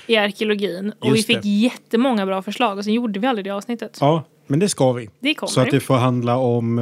i 0.08 0.15
arkeologin. 0.17 0.93
Och 0.99 1.08
Just 1.10 1.30
vi 1.30 1.34
fick 1.34 1.43
det. 1.43 1.49
jättemånga 1.49 2.25
bra 2.25 2.41
förslag 2.41 2.78
och 2.78 2.84
sen 2.84 2.93
gjorde 2.93 3.19
vi 3.19 3.28
aldrig 3.28 3.45
det 3.45 3.49
avsnittet. 3.51 3.97
ja, 4.01 4.23
men 4.47 4.60
det 4.60 4.69
ska 4.69 4.91
vi. 4.93 5.10
Det 5.19 5.34
kommer. 5.34 5.49
Så 5.51 5.62
att 5.62 5.71
det 5.71 5.80
får 5.80 5.95
handla 5.95 6.38
om 6.38 6.80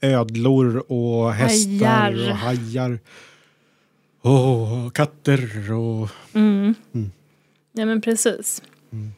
eh, 0.00 0.10
ödlor 0.10 0.92
och 0.92 1.32
hästar 1.32 1.86
Hajar. 1.86 2.30
och 2.30 2.36
hajar. 2.36 2.98
Och 4.22 4.94
katter 4.94 5.72
och... 5.72 6.08
Mm. 6.34 6.74
Ja 7.72 7.86
men 7.86 8.00
precis. 8.00 8.62
Mm. 8.92 9.10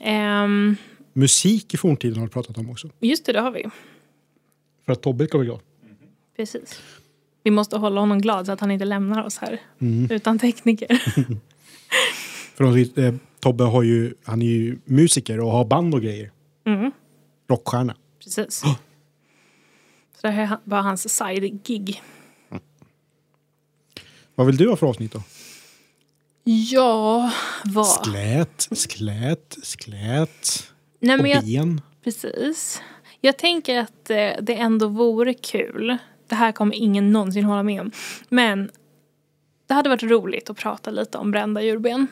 Ehm, 0.00 0.76
Musik 1.12 1.74
i 1.74 1.76
forntiden 1.76 2.18
har 2.18 2.26
vi 2.26 2.32
pratat 2.32 2.58
om 2.58 2.70
också. 2.70 2.90
just 3.00 3.26
det, 3.26 3.32
det 3.32 3.40
har 3.40 3.50
vi. 3.50 3.64
För 4.86 4.92
att 4.92 5.02
Tobbe 5.02 5.26
ska 5.26 5.38
bli 5.38 5.46
glad. 5.46 5.60
Precis. 6.36 6.80
Vi 7.42 7.50
måste 7.50 7.76
hålla 7.76 8.00
honom 8.00 8.18
glad 8.20 8.46
så 8.46 8.52
att 8.52 8.60
han 8.60 8.70
inte 8.70 8.84
lämnar 8.84 9.24
oss 9.24 9.38
här 9.38 9.60
Mm. 9.78 10.10
utan 10.10 10.38
tekniker. 10.38 10.88
För 12.56 12.64
de, 12.64 13.02
eh, 13.06 13.14
Tobbe 13.40 13.64
har 13.64 13.82
ju, 13.82 14.14
han 14.24 14.42
är 14.42 14.46
ju 14.46 14.78
musiker 14.84 15.40
och 15.40 15.50
har 15.50 15.64
band 15.64 15.94
och 15.94 16.02
grejer. 16.02 16.30
Mm. 16.66 16.90
Rockstjärna. 17.48 17.96
Precis. 18.24 18.60
Så 20.20 20.26
det 20.26 20.30
här 20.30 20.58
var 20.64 20.80
hans 20.82 21.16
side-gig. 21.16 22.02
Vad 24.40 24.46
vill 24.46 24.56
du 24.56 24.68
ha 24.68 24.76
för 24.76 24.86
avsnitt 24.86 25.12
då? 25.12 25.22
Ja, 26.44 27.32
vad? 27.64 27.86
Sklät, 27.86 28.68
sklät, 28.72 29.58
sklät 29.62 30.72
Nej, 31.00 31.16
och 31.16 31.22
men 31.22 31.30
jag, 31.30 31.44
ben. 31.44 31.80
precis. 32.04 32.82
Jag 33.20 33.38
tänker 33.38 33.78
att 33.78 34.10
eh, 34.10 34.30
det 34.40 34.54
ändå 34.54 34.88
vore 34.88 35.34
kul. 35.34 35.98
Det 36.28 36.34
här 36.34 36.52
kommer 36.52 36.74
ingen 36.74 37.12
någonsin 37.12 37.44
hålla 37.44 37.62
med 37.62 37.80
om. 37.80 37.90
Men 38.28 38.70
det 39.66 39.74
hade 39.74 39.88
varit 39.88 40.02
roligt 40.02 40.50
att 40.50 40.56
prata 40.56 40.90
lite 40.90 41.18
om 41.18 41.30
brända 41.30 41.62
djurben. 41.62 42.06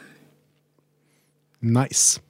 Nice. 1.58 2.20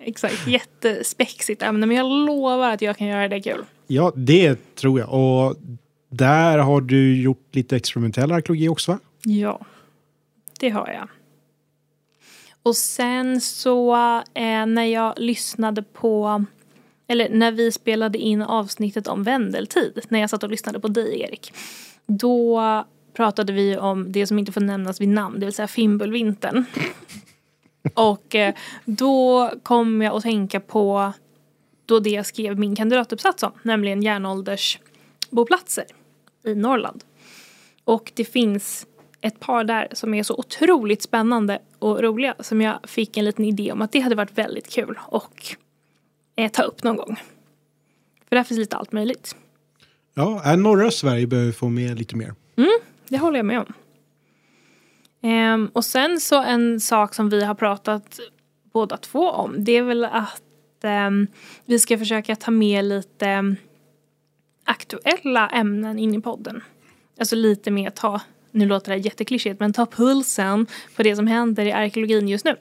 Exakt, 0.00 0.46
jättespexigt 0.46 1.62
ämne. 1.62 1.86
Men 1.86 1.96
jag 1.96 2.26
lovar 2.26 2.70
att 2.70 2.82
jag 2.82 2.96
kan 2.96 3.06
göra 3.06 3.28
det 3.28 3.40
kul. 3.40 3.64
Ja, 3.86 4.12
det 4.16 4.74
tror 4.74 5.00
jag. 5.00 5.12
Och 5.12 5.56
där 6.08 6.58
har 6.58 6.80
du 6.80 7.22
gjort 7.22 7.48
lite 7.54 7.76
experimentell 7.76 8.32
arkeologi 8.32 8.68
också 8.68 8.92
va? 8.92 8.98
Ja, 9.24 9.66
det 10.60 10.68
har 10.68 10.88
jag. 10.88 11.08
Och 12.62 12.76
sen 12.76 13.40
så 13.40 13.94
eh, 14.34 14.66
när 14.66 14.84
jag 14.84 15.14
lyssnade 15.16 15.82
på, 15.82 16.44
eller 17.06 17.28
när 17.28 17.52
vi 17.52 17.72
spelade 17.72 18.18
in 18.18 18.42
avsnittet 18.42 19.06
om 19.06 19.22
vändeltid, 19.22 20.00
när 20.08 20.20
jag 20.20 20.30
satt 20.30 20.42
och 20.42 20.50
lyssnade 20.50 20.80
på 20.80 20.88
dig 20.88 21.20
Erik, 21.20 21.52
då 22.06 22.62
pratade 23.12 23.52
vi 23.52 23.76
om 23.76 24.12
det 24.12 24.26
som 24.26 24.38
inte 24.38 24.52
får 24.52 24.60
nämnas 24.60 25.00
vid 25.00 25.08
namn, 25.08 25.40
det 25.40 25.46
vill 25.46 25.54
säga 25.54 25.68
Fimbulvintern. 25.68 26.64
och 27.94 28.34
eh, 28.34 28.54
då 28.84 29.50
kom 29.62 30.02
jag 30.02 30.16
att 30.16 30.22
tänka 30.22 30.60
på 30.60 31.12
då 31.86 32.00
det 32.00 32.10
jag 32.10 32.26
skrev 32.26 32.58
min 32.58 32.76
kandidatuppsats 32.76 33.42
om, 33.42 33.52
nämligen 33.62 34.02
järnåldersboplatser 34.02 35.84
i 36.44 36.54
Norrland. 36.54 37.04
Och 37.84 38.12
det 38.14 38.24
finns 38.24 38.86
ett 39.26 39.40
par 39.40 39.64
där 39.64 39.88
som 39.92 40.14
är 40.14 40.22
så 40.22 40.34
otroligt 40.34 41.02
spännande 41.02 41.58
och 41.78 42.02
roliga 42.02 42.34
som 42.40 42.60
jag 42.60 42.78
fick 42.84 43.16
en 43.16 43.24
liten 43.24 43.44
idé 43.44 43.72
om 43.72 43.82
att 43.82 43.92
det 43.92 44.00
hade 44.00 44.14
varit 44.14 44.38
väldigt 44.38 44.70
kul 44.70 44.98
och 45.02 45.56
eh, 46.36 46.50
ta 46.50 46.62
upp 46.62 46.82
någon 46.82 46.96
gång. 46.96 47.16
För 48.28 48.36
där 48.36 48.44
finns 48.44 48.58
lite 48.58 48.76
allt 48.76 48.92
möjligt. 48.92 49.36
Ja, 50.14 50.56
norra 50.56 50.90
Sverige 50.90 51.26
behöver 51.26 51.52
få 51.52 51.68
med 51.68 51.98
lite 51.98 52.16
mer. 52.16 52.34
Det 53.08 53.18
håller 53.18 53.38
jag 53.38 53.46
med 53.46 53.58
om. 53.58 53.72
Ehm, 55.22 55.70
och 55.72 55.84
sen 55.84 56.20
så 56.20 56.42
en 56.42 56.80
sak 56.80 57.14
som 57.14 57.28
vi 57.28 57.44
har 57.44 57.54
pratat 57.54 58.20
båda 58.72 58.96
två 58.96 59.30
om 59.30 59.64
det 59.64 59.72
är 59.72 59.82
väl 59.82 60.04
att 60.04 60.42
ehm, 60.82 61.26
vi 61.64 61.78
ska 61.78 61.98
försöka 61.98 62.36
ta 62.36 62.50
med 62.50 62.84
lite 62.84 63.56
aktuella 64.64 65.48
ämnen 65.48 65.98
in 65.98 66.14
i 66.14 66.20
podden. 66.20 66.62
Alltså 67.18 67.36
lite 67.36 67.70
mer 67.70 67.90
ta, 67.90 68.20
nu 68.56 68.66
låter 68.66 68.92
det 68.92 68.98
jätteklyschigt, 68.98 69.60
men 69.60 69.72
ta 69.72 69.86
pulsen 69.86 70.66
på 70.96 71.02
det 71.02 71.16
som 71.16 71.26
händer 71.26 71.66
i 71.66 71.72
arkeologin 71.72 72.28
just 72.28 72.44
nu. 72.44 72.56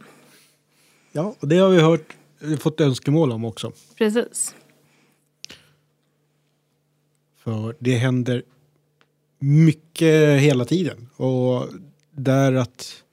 Ja, 1.11 1.35
och 1.39 1.47
det 1.47 1.57
har 1.57 1.69
vi 1.69 1.81
hört, 1.81 2.15
fått 2.59 2.81
önskemål 2.81 3.31
om 3.31 3.45
också. 3.45 3.71
Precis. 3.97 4.55
För 7.37 7.75
det 7.79 7.95
händer 7.95 8.43
mycket 9.39 10.41
hela 10.41 10.65
tiden. 10.65 11.09
Och 11.15 11.67
där 12.11 12.53
att 12.53 13.03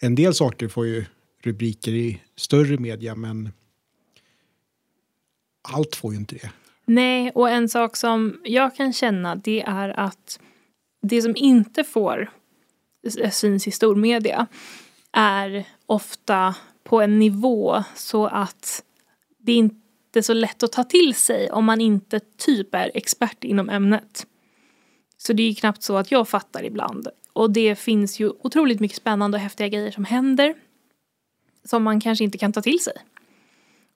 en 0.00 0.14
del 0.14 0.34
saker 0.34 0.68
får 0.68 0.86
ju 0.86 1.04
rubriker 1.42 1.92
i 1.92 2.20
större 2.36 2.78
media 2.78 3.14
men 3.14 3.52
allt 5.62 5.96
får 5.96 6.12
ju 6.12 6.18
inte 6.18 6.34
det. 6.34 6.50
Nej, 6.84 7.30
och 7.34 7.50
en 7.50 7.68
sak 7.68 7.96
som 7.96 8.40
jag 8.44 8.76
kan 8.76 8.92
känna 8.92 9.34
det 9.34 9.62
är 9.62 9.88
att 9.88 10.40
det 11.02 11.22
som 11.22 11.36
inte 11.36 11.84
får 11.84 12.30
syns 13.30 13.68
i 13.68 13.70
stormedia 13.70 14.46
är 15.12 15.64
ofta 15.86 16.54
på 16.84 17.00
en 17.00 17.18
nivå 17.18 17.84
så 17.94 18.26
att 18.26 18.84
det 19.38 19.52
inte 19.52 19.78
är 20.14 20.22
så 20.22 20.34
lätt 20.34 20.62
att 20.62 20.72
ta 20.72 20.84
till 20.84 21.14
sig 21.14 21.50
om 21.50 21.64
man 21.64 21.80
inte 21.80 22.20
typ 22.20 22.74
är 22.74 22.90
expert 22.94 23.44
inom 23.44 23.68
ämnet. 23.68 24.26
Så 25.16 25.32
det 25.32 25.42
är 25.42 25.48
ju 25.48 25.54
knappt 25.54 25.82
så 25.82 25.96
att 25.96 26.10
jag 26.10 26.28
fattar 26.28 26.64
ibland. 26.64 27.08
Och 27.32 27.50
det 27.50 27.76
finns 27.76 28.20
ju 28.20 28.28
otroligt 28.28 28.80
mycket 28.80 28.96
spännande 28.96 29.36
och 29.36 29.42
häftiga 29.42 29.68
grejer 29.68 29.90
som 29.90 30.04
händer 30.04 30.54
som 31.64 31.82
man 31.82 32.00
kanske 32.00 32.24
inte 32.24 32.38
kan 32.38 32.52
ta 32.52 32.62
till 32.62 32.80
sig. 32.80 32.94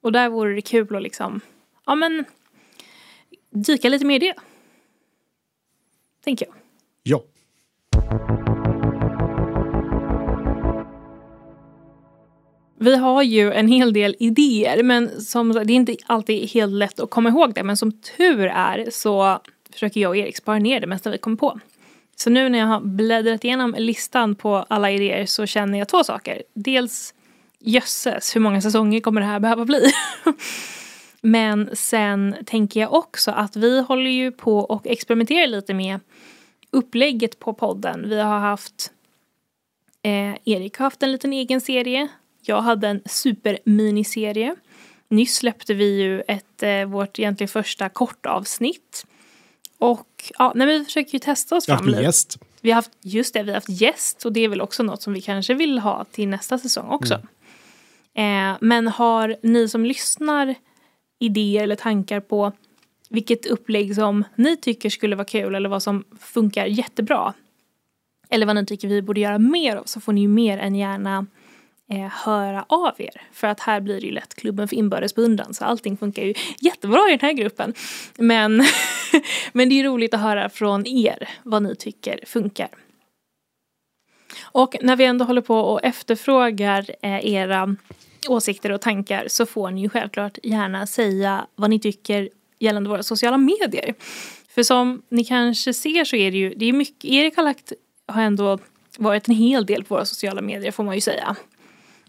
Och 0.00 0.12
där 0.12 0.28
vore 0.28 0.54
det 0.54 0.62
kul 0.62 0.96
att 0.96 1.02
liksom, 1.02 1.40
ja 1.86 1.94
men 1.94 2.24
dyka 3.50 3.88
lite 3.88 4.04
mer 4.04 4.16
i 4.16 4.18
det. 4.18 4.34
Tänker 6.24 6.46
jag. 6.46 6.65
Vi 12.78 12.96
har 12.96 13.22
ju 13.22 13.52
en 13.52 13.68
hel 13.68 13.92
del 13.92 14.16
idéer 14.18 14.82
men 14.82 15.20
som, 15.20 15.52
det 15.52 15.60
är 15.60 15.70
inte 15.70 15.96
alltid 16.06 16.50
helt 16.50 16.72
lätt 16.72 17.00
att 17.00 17.10
komma 17.10 17.28
ihåg 17.28 17.54
det 17.54 17.62
men 17.62 17.76
som 17.76 17.92
tur 17.92 18.46
är 18.46 18.90
så 18.90 19.40
försöker 19.72 20.00
jag 20.00 20.08
och 20.08 20.16
Erik 20.16 20.36
spara 20.36 20.58
ner 20.58 20.80
det 20.80 20.86
mesta 20.86 21.10
vi 21.10 21.18
kommer 21.18 21.36
på. 21.36 21.60
Så 22.16 22.30
nu 22.30 22.48
när 22.48 22.58
jag 22.58 22.66
har 22.66 22.80
bläddrat 22.80 23.44
igenom 23.44 23.74
listan 23.78 24.34
på 24.34 24.56
alla 24.68 24.90
idéer 24.90 25.26
så 25.26 25.46
känner 25.46 25.78
jag 25.78 25.88
två 25.88 26.04
saker. 26.04 26.42
Dels 26.54 27.14
jösses, 27.60 28.36
hur 28.36 28.40
många 28.40 28.60
säsonger 28.60 29.00
kommer 29.00 29.20
det 29.20 29.26
här 29.26 29.40
behöva 29.40 29.64
bli? 29.64 29.92
Men 31.20 31.70
sen 31.72 32.36
tänker 32.46 32.80
jag 32.80 32.94
också 32.94 33.30
att 33.30 33.56
vi 33.56 33.80
håller 33.80 34.10
ju 34.10 34.32
på 34.32 34.58
och 34.58 34.86
experimenterar 34.86 35.46
lite 35.46 35.74
med 35.74 36.00
upplägget 36.76 37.38
på 37.38 37.52
podden. 37.52 38.08
Vi 38.08 38.20
har 38.20 38.38
haft 38.38 38.92
eh, 40.02 40.34
Erik 40.44 40.78
har 40.78 40.86
haft 40.86 41.02
en 41.02 41.12
liten 41.12 41.32
egen 41.32 41.60
serie. 41.60 42.08
Jag 42.42 42.62
hade 42.62 42.88
en 42.88 43.02
superminiserie. 43.06 44.56
Nyss 45.08 45.36
släppte 45.36 45.74
vi 45.74 46.02
ju 46.02 46.20
ett, 46.20 46.62
eh, 46.62 46.84
vårt 46.84 47.18
egentligen 47.18 47.48
första 47.48 47.88
kortavsnitt. 47.88 49.06
Och 49.78 50.32
ja, 50.38 50.52
nej, 50.54 50.66
vi 50.66 50.84
försöker 50.84 51.12
ju 51.12 51.18
testa 51.18 51.56
oss 51.56 51.68
har 51.68 51.76
fram 51.76 51.86
haft 51.86 51.86
en 51.86 51.92
lite. 51.92 52.02
gäst. 52.02 52.38
Vi 52.60 52.70
har 52.70 52.74
haft, 52.74 52.90
just 53.00 53.34
det, 53.34 53.42
vi 53.42 53.50
har 53.50 53.54
haft 53.54 53.80
gäst 53.80 54.24
och 54.24 54.32
det 54.32 54.40
är 54.40 54.48
väl 54.48 54.60
också 54.60 54.82
något 54.82 55.02
som 55.02 55.12
vi 55.12 55.20
kanske 55.20 55.54
vill 55.54 55.78
ha 55.78 56.04
till 56.04 56.28
nästa 56.28 56.58
säsong 56.58 56.88
också. 56.88 57.14
Eh, 58.14 58.56
men 58.60 58.88
har 58.88 59.36
ni 59.42 59.68
som 59.68 59.84
lyssnar 59.84 60.54
idéer 61.18 61.62
eller 61.62 61.76
tankar 61.76 62.20
på 62.20 62.52
vilket 63.10 63.46
upplägg 63.46 63.94
som 63.94 64.24
ni 64.34 64.56
tycker 64.56 64.90
skulle 64.90 65.16
vara 65.16 65.24
kul 65.24 65.54
eller 65.54 65.68
vad 65.68 65.82
som 65.82 66.04
funkar 66.20 66.66
jättebra 66.66 67.34
eller 68.30 68.46
vad 68.46 68.56
ni 68.56 68.66
tycker 68.66 68.88
vi 68.88 69.02
borde 69.02 69.20
göra 69.20 69.38
mer 69.38 69.76
av 69.76 69.84
så 69.84 70.00
får 70.00 70.12
ni 70.12 70.20
ju 70.20 70.28
mer 70.28 70.58
än 70.58 70.74
gärna 70.74 71.26
eh, 71.90 72.08
höra 72.24 72.64
av 72.68 72.94
er. 72.98 73.22
För 73.32 73.46
att 73.46 73.60
här 73.60 73.80
blir 73.80 74.00
det 74.00 74.06
ju 74.06 74.12
lätt 74.12 74.34
klubben 74.34 74.68
för 74.68 74.76
inbördes 74.76 75.14
beundran 75.14 75.54
så 75.54 75.64
allting 75.64 75.96
funkar 75.96 76.22
ju 76.22 76.34
jättebra 76.60 77.08
i 77.08 77.10
den 77.10 77.20
här 77.20 77.32
gruppen. 77.32 77.74
Men, 78.16 78.62
men 79.52 79.68
det 79.68 79.74
är 79.74 79.76
ju 79.76 79.82
roligt 79.82 80.14
att 80.14 80.20
höra 80.20 80.48
från 80.48 80.86
er 80.86 81.28
vad 81.42 81.62
ni 81.62 81.76
tycker 81.76 82.20
funkar. 82.26 82.68
Och 84.42 84.76
när 84.82 84.96
vi 84.96 85.04
ändå 85.04 85.24
håller 85.24 85.40
på 85.40 85.60
och 85.60 85.84
efterfrågar 85.84 86.90
eh, 87.02 87.26
era 87.26 87.76
åsikter 88.28 88.72
och 88.72 88.80
tankar 88.80 89.24
så 89.28 89.46
får 89.46 89.70
ni 89.70 89.80
ju 89.80 89.88
självklart 89.88 90.38
gärna 90.42 90.86
säga 90.86 91.46
vad 91.54 91.70
ni 91.70 91.80
tycker 91.80 92.28
gällande 92.58 92.90
våra 92.90 93.02
sociala 93.02 93.36
medier. 93.38 93.94
För 94.48 94.62
som 94.62 95.02
ni 95.08 95.24
kanske 95.24 95.74
ser 95.74 96.04
så 96.04 96.16
är 96.16 96.30
det 96.30 96.36
ju, 96.36 96.54
det 96.54 96.66
är 96.66 96.72
mycket, 96.72 97.04
Erik 97.04 97.36
har 97.36 97.44
lagt, 97.44 97.72
har 98.06 98.22
ändå 98.22 98.58
varit 98.98 99.28
en 99.28 99.34
hel 99.34 99.66
del 99.66 99.84
på 99.84 99.94
våra 99.94 100.04
sociala 100.04 100.42
medier 100.42 100.72
får 100.72 100.84
man 100.84 100.94
ju 100.94 101.00
säga. 101.00 101.36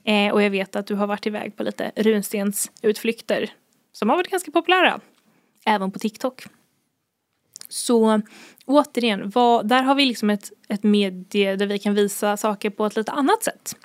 Eh, 0.03 0.33
och 0.33 0.41
jag 0.41 0.49
vet 0.49 0.75
att 0.75 0.87
du 0.87 0.95
har 0.95 1.07
varit 1.07 1.25
iväg 1.25 1.55
på 1.55 1.63
lite 1.63 1.91
runstensutflykter 1.95 3.49
som 3.91 4.09
har 4.09 4.15
varit 4.15 4.31
ganska 4.31 4.51
populära. 4.51 4.99
Även 5.65 5.91
på 5.91 5.99
TikTok. 5.99 6.43
Så 7.69 8.21
återigen, 8.65 9.29
vad, 9.29 9.67
där 9.67 9.83
har 9.83 9.95
vi 9.95 10.05
liksom 10.05 10.29
ett, 10.29 10.51
ett 10.67 10.83
medie 10.83 11.55
där 11.55 11.65
vi 11.65 11.79
kan 11.79 11.93
visa 11.93 12.37
saker 12.37 12.69
på 12.69 12.85
ett 12.85 12.95
lite 12.95 13.11
annat 13.11 13.43
sätt. 13.43 13.75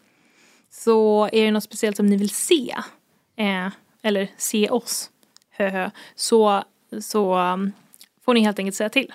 Så 0.71 1.29
är 1.33 1.45
det 1.45 1.51
något 1.51 1.65
speciellt 1.65 1.97
som 1.97 2.07
ni 2.07 2.17
vill 2.17 2.31
se, 2.31 2.75
eh, 3.37 3.69
eller 4.03 4.29
se 4.37 4.69
oss, 4.69 5.11
höhö, 5.63 5.91
så, 6.15 6.65
så 7.01 7.39
um, 7.39 7.73
får 8.25 8.35
ni 8.35 8.41
helt 8.41 8.59
enkelt 8.59 8.77
säga 8.77 8.89
till. 8.89 9.13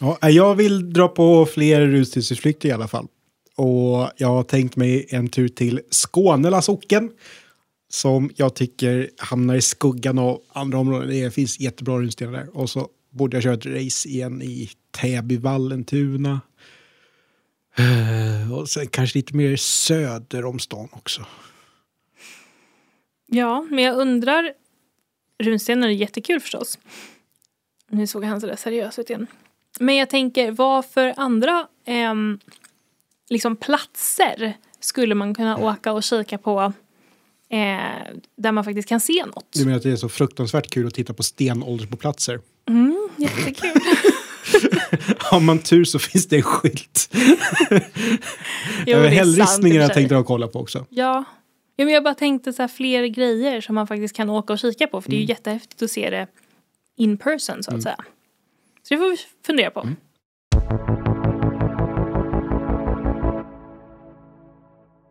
Ja, 0.00 0.30
jag 0.30 0.54
vill 0.54 0.92
dra 0.92 1.08
på 1.08 1.46
fler 1.46 1.80
rusningsutflykter 1.80 2.68
i 2.68 2.72
alla 2.72 2.88
fall. 2.88 3.06
Och 3.56 4.10
jag 4.16 4.28
har 4.28 4.42
tänkt 4.42 4.76
mig 4.76 5.06
en 5.08 5.28
tur 5.28 5.48
till 5.48 5.80
Skånela 5.90 6.62
socken. 6.62 7.10
Som 7.88 8.30
jag 8.36 8.54
tycker 8.54 9.10
hamnar 9.18 9.54
i 9.54 9.60
skuggan 9.62 10.18
av 10.18 10.40
andra 10.52 10.78
områden. 10.78 11.08
Det 11.08 11.34
finns 11.34 11.60
jättebra 11.60 11.98
runstenar 11.98 12.32
där. 12.32 12.56
Och 12.56 12.70
så 12.70 12.88
borde 13.10 13.36
jag 13.36 13.42
köra 13.42 13.54
ett 13.54 13.66
race 13.66 14.08
igen 14.08 14.42
i 14.42 14.70
Täby, 14.90 15.36
Vallentuna. 15.36 16.40
Eh, 17.78 18.52
Och 18.52 18.68
sen 18.68 18.86
kanske 18.86 19.18
lite 19.18 19.36
mer 19.36 19.56
söder 19.56 20.44
om 20.44 20.58
stan 20.58 20.88
också. 20.92 21.26
Ja, 23.26 23.66
men 23.70 23.84
jag 23.84 23.96
undrar, 23.96 24.52
runstenar 25.44 25.88
är 25.88 25.92
jättekul 25.92 26.40
förstås. 26.40 26.78
Nu 27.88 28.06
såg 28.06 28.24
han 28.24 28.40
sådär 28.40 28.56
seriös 28.56 28.98
ut 28.98 29.10
igen. 29.10 29.26
Men 29.80 29.96
jag 29.96 30.10
tänker, 30.10 30.50
vad 30.50 30.84
för 30.84 31.14
andra 31.16 31.66
ehm, 31.84 32.38
liksom 33.30 33.56
platser 33.56 34.56
skulle 34.80 35.14
man 35.14 35.34
kunna 35.34 35.56
åka 35.56 35.92
och 35.92 36.02
kika 36.02 36.38
på 36.38 36.72
eh, 37.48 37.58
där 38.36 38.52
man 38.52 38.64
faktiskt 38.64 38.88
kan 38.88 39.00
se 39.00 39.26
något? 39.26 39.46
Du 39.52 39.64
menar 39.64 39.76
att 39.76 39.82
det 39.82 39.90
är 39.90 39.96
så 39.96 40.08
fruktansvärt 40.08 40.70
kul 40.70 40.86
att 40.86 40.94
titta 40.94 41.14
på 41.14 41.22
stenåldersboplatser? 41.22 42.40
Mm, 42.68 43.08
jättekul. 43.16 43.70
Har 45.18 45.40
man 45.40 45.58
tur 45.58 45.84
så 45.84 45.98
finns 45.98 46.28
det 46.28 46.36
en 46.36 46.42
skylt. 46.42 47.10
Jo, 48.86 48.96
Över 48.96 49.10
sig. 49.86 49.94
tänkte 49.94 50.14
jag 50.14 50.26
kolla 50.26 50.48
på 50.48 50.60
också. 50.60 50.86
Ja. 50.90 51.24
Ja, 51.76 51.84
men 51.84 51.94
jag 51.94 52.04
bara 52.04 52.14
tänkte 52.14 52.52
så 52.52 52.62
här 52.62 52.68
fler 52.68 53.06
grejer 53.06 53.60
som 53.60 53.74
man 53.74 53.86
faktiskt 53.86 54.16
kan 54.16 54.30
åka 54.30 54.52
och 54.52 54.58
kika 54.58 54.86
på. 54.86 55.00
För 55.02 55.10
det 55.10 55.16
är 55.16 55.18
ju 55.18 55.24
Mm. 55.24 55.28
jättehäftigt 55.30 55.82
att 55.82 55.90
se 55.90 56.10
det 56.10 56.26
in 56.96 57.16
person 57.16 57.62
så 57.62 57.74
att 57.74 57.82
säga. 57.82 57.96
Så 58.82 58.94
det 58.94 58.98
får 58.98 59.10
vi 59.10 59.16
fundera 59.46 59.70
på. 59.70 59.80
Mm. 59.80 59.96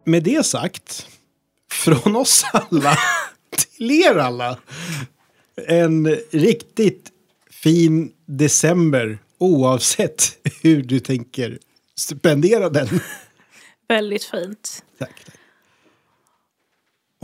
Med 0.05 0.23
det 0.23 0.45
sagt, 0.45 1.07
från 1.71 2.15
oss 2.15 2.43
alla 2.53 2.97
till 3.77 3.91
er 3.91 4.15
alla. 4.17 4.57
En 5.67 6.07
riktigt 6.31 7.11
fin 7.49 8.13
december 8.25 9.17
oavsett 9.37 10.23
hur 10.61 10.83
du 10.83 10.99
tänker 10.99 11.59
spendera 11.95 12.69
den. 12.69 12.87
Väldigt 13.87 14.23
fint. 14.23 14.83
Tack. 14.99 15.25
tack. 15.25 15.35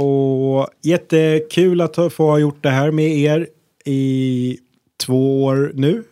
Och 0.02 0.68
jättekul 0.82 1.82
att 1.82 1.95
få 1.95 2.30
ha 2.30 2.39
gjort 2.39 2.64
det 2.64 2.70
här 2.70 2.91
med 2.91 3.18
er 3.18 3.47
i 3.86 4.60
två 4.97 5.43
år 5.43 5.72
nu. 5.76 6.04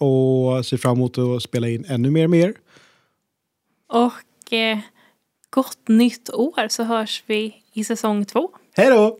Och 0.00 0.66
ser 0.66 0.76
fram 0.76 0.96
emot 0.96 1.18
att 1.18 1.42
spela 1.42 1.68
in 1.68 1.84
ännu 1.88 2.10
mer 2.10 2.26
med 2.26 2.40
er. 2.40 2.54
Och 3.88 4.52
eh, 4.52 4.78
gott 5.50 5.88
nytt 5.88 6.30
år 6.30 6.68
så 6.68 6.82
hörs 6.82 7.22
vi 7.26 7.54
i 7.72 7.84
säsong 7.84 8.24
två. 8.24 8.50
Hej 8.76 8.90
då! 8.90 9.18